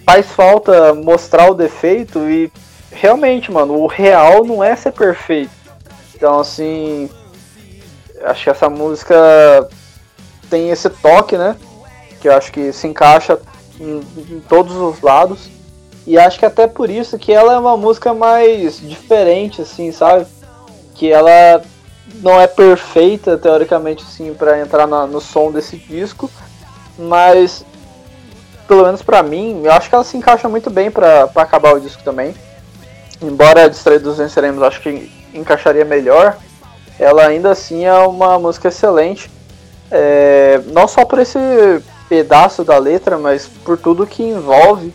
[0.04, 2.52] faz falta mostrar o defeito e
[3.00, 5.52] realmente, mano, o real não é ser perfeito.
[6.16, 7.10] Então, assim,
[8.24, 9.16] acho que essa música
[10.50, 11.56] tem esse toque, né?
[12.20, 13.40] Que eu acho que se encaixa
[13.80, 15.50] em, em todos os lados.
[16.06, 20.26] E acho que até por isso que ela é uma música mais diferente, assim, sabe?
[20.96, 21.62] Que ela
[22.22, 26.32] não é perfeita, teoricamente, assim, para entrar na- no som desse disco,
[26.98, 27.66] mas
[28.68, 31.80] pelo menos pra mim, eu acho que ela se encaixa muito bem pra acabar o
[31.80, 32.34] disco também.
[33.22, 36.38] Embora Distraídos Venceremos acho que encaixaria melhor,
[37.00, 39.30] ela ainda assim é uma música excelente.
[39.90, 41.40] É, não só por esse
[42.10, 44.94] pedaço da letra, mas por tudo que envolve.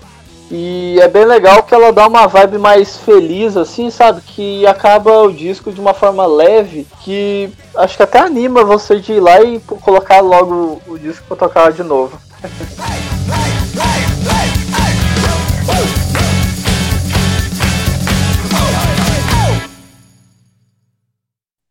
[0.50, 4.20] E é bem legal que ela dá uma vibe mais feliz, assim, sabe?
[4.20, 9.14] Que acaba o disco de uma forma leve, que acho que até anima você de
[9.14, 12.20] ir lá e colocar logo o disco pra tocar de novo.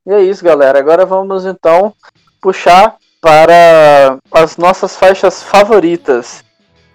[0.05, 0.79] E é isso, galera.
[0.79, 1.93] Agora vamos então
[2.41, 6.43] puxar para as nossas faixas favoritas.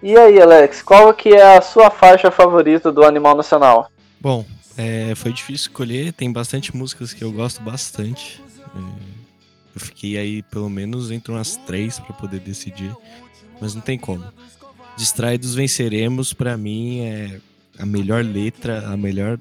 [0.03, 3.89] E aí, Alex, qual que é a sua faixa favorita do Animal Nacional?
[4.19, 4.45] Bom,
[4.77, 8.41] é, foi difícil escolher, tem bastante músicas que eu gosto bastante.
[8.75, 8.79] É,
[9.75, 12.93] eu fiquei aí pelo menos entre umas três para poder decidir,
[13.59, 14.23] mas não tem como.
[14.97, 17.39] Distraídos Venceremos, pra mim, é
[17.79, 19.39] a melhor letra, a melhor.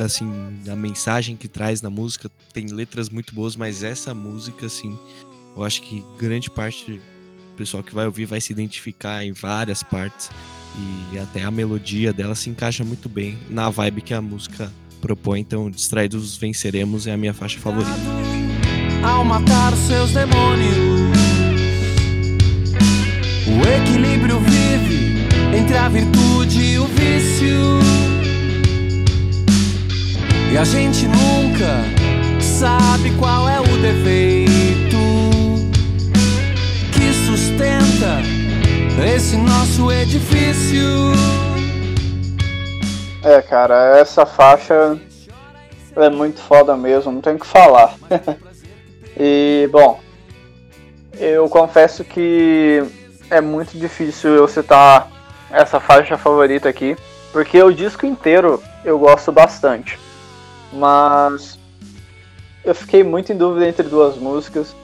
[0.00, 0.30] Assim,
[0.70, 4.98] a mensagem que traz na música tem letras muito boas, mas essa música, assim,
[5.54, 9.82] eu acho que grande parte do pessoal que vai ouvir vai se identificar em várias
[9.82, 10.30] partes
[11.12, 15.40] e até a melodia dela se encaixa muito bem na vibe que a música propõe.
[15.40, 17.90] Então, Distraídos Venceremos é a minha faixa favorita.
[19.04, 20.76] Ao matar seus demônios,
[23.46, 26.19] o equilíbrio vive entre a virtude
[30.60, 34.98] a gente nunca sabe qual é o defeito
[36.92, 38.20] que sustenta
[39.16, 41.14] esse nosso edifício.
[43.24, 45.00] É, cara, essa faixa
[45.96, 47.94] é muito foda mesmo, não tem o que falar.
[49.18, 49.98] e, bom,
[51.18, 52.84] eu confesso que
[53.30, 55.10] é muito difícil eu citar
[55.50, 56.98] essa faixa favorita aqui,
[57.32, 60.09] porque o disco inteiro eu gosto bastante.
[60.72, 61.58] Mas
[62.64, 64.74] eu fiquei muito em dúvida entre duas músicas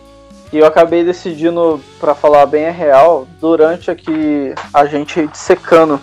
[0.53, 6.01] e eu acabei decidindo, para falar bem a real, durante aqui a gente secando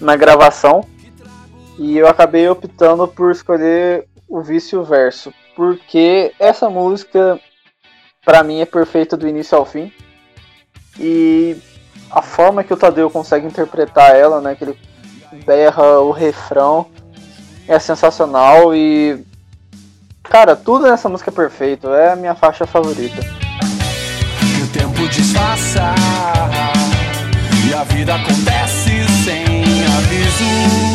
[0.00, 0.84] na gravação.
[1.78, 7.38] E eu acabei optando por escolher o vício verso, porque essa música
[8.24, 9.92] para mim é perfeita do início ao fim.
[10.98, 11.56] E
[12.10, 14.78] a forma que o Tadeu consegue interpretar ela, né, que ele
[15.44, 16.86] berra o refrão,
[17.66, 19.18] é sensacional e
[20.22, 23.20] cara, tudo nessa música é perfeito, é a minha faixa favorita.
[24.62, 25.94] o tempo disfarça
[27.68, 30.94] e a vida acontece sem aviso.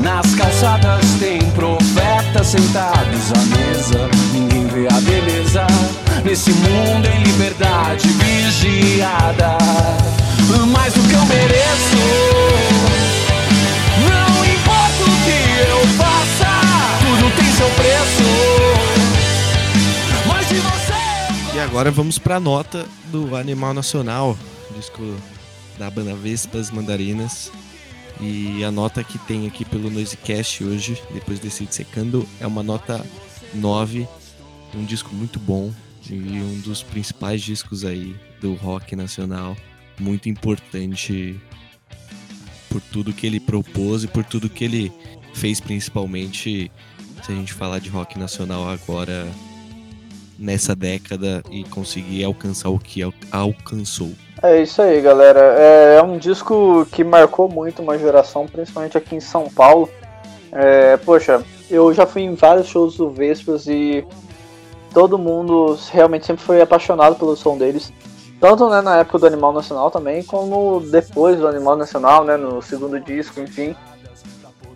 [0.00, 4.08] Nas calçadas tem profetas sentados à mesa.
[4.32, 5.66] Ninguém vê a beleza
[6.24, 9.58] nesse mundo em liberdade vigiada.
[10.72, 11.96] Mas o que eu mereço,
[14.08, 15.38] não importa o que
[15.68, 16.50] eu faça,
[17.00, 18.28] tudo tem seu preço.
[20.26, 21.56] Mas de você.
[21.56, 24.36] E agora vamos para a nota do Animal Nacional,
[24.74, 25.02] disco
[25.78, 27.50] da banda Vespas Mandarinas.
[28.20, 33.04] E a nota que tem aqui pelo Noisecast hoje, depois desse secando, é uma nota
[33.54, 34.08] 9.
[34.74, 35.72] Um disco muito bom
[36.10, 39.56] e um dos principais discos aí do rock nacional.
[39.98, 41.40] Muito importante
[42.68, 44.92] por tudo que ele propôs e por tudo que ele
[45.34, 46.70] fez, principalmente
[47.24, 49.26] se a gente falar de rock nacional agora
[50.38, 53.02] nessa década e conseguir alcançar o que
[53.32, 54.12] alcançou.
[54.40, 55.40] É isso aí, galera.
[55.58, 59.90] É, é, um disco que marcou muito uma geração, principalmente aqui em São Paulo.
[60.52, 64.04] É, poxa, eu já fui em vários shows do Vespas e
[64.92, 67.92] todo mundo realmente sempre foi apaixonado pelo som deles.
[68.40, 72.62] Tanto né, na época do Animal Nacional também, como depois do Animal Nacional, né, no
[72.62, 73.74] segundo disco, enfim.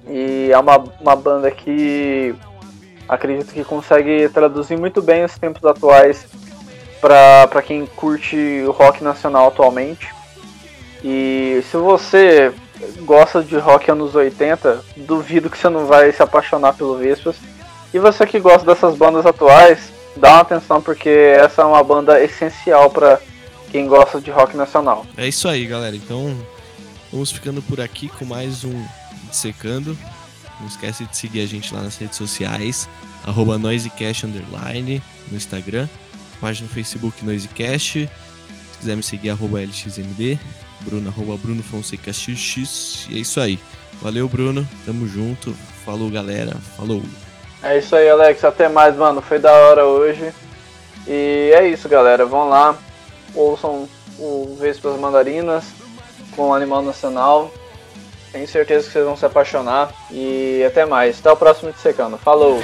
[0.08, 2.34] E é uma, uma banda que
[3.08, 6.26] acredito que consegue traduzir muito bem os tempos atuais
[7.00, 8.36] para quem curte
[8.66, 10.12] o rock nacional atualmente.
[11.04, 12.52] E se você
[13.00, 17.36] gosta de rock anos 80, duvido que você não vai se apaixonar pelo Vespas.
[17.92, 22.22] E você que gosta dessas bandas atuais, dá uma atenção porque essa é uma banda
[22.22, 23.20] essencial para
[23.70, 25.06] quem gosta de rock nacional.
[25.16, 25.96] É isso aí, galera.
[25.96, 26.36] Então,
[27.10, 28.84] vamos ficando por aqui com mais um
[29.30, 29.96] Secando.
[30.60, 32.88] Não esquece de seguir a gente lá nas redes sociais,
[33.26, 35.88] arroba Noisecast Underline no Instagram
[36.42, 38.10] página no Facebook Noisecast.
[38.72, 40.38] Se quiser me seguir, arroba LXMD.
[40.80, 43.06] Bruno, arroba Bruno Fonseca XX.
[43.08, 43.60] E é isso aí.
[44.02, 44.68] Valeu, Bruno.
[44.84, 45.54] Tamo junto.
[45.84, 46.56] Falou, galera.
[46.76, 47.00] Falou.
[47.62, 48.44] É isso aí, Alex.
[48.44, 49.20] Até mais, mano.
[49.22, 50.32] Foi da hora hoje.
[51.06, 52.24] E é isso, galera.
[52.26, 52.76] Vão lá,
[53.34, 53.88] ouçam
[54.18, 55.64] o Vespas Mandarinas
[56.36, 57.50] com o Animal Nacional.
[58.30, 59.90] Tenho certeza que vocês vão se apaixonar.
[60.10, 61.18] E até mais.
[61.20, 62.16] Até o próximo de Secando.
[62.18, 62.60] Falou!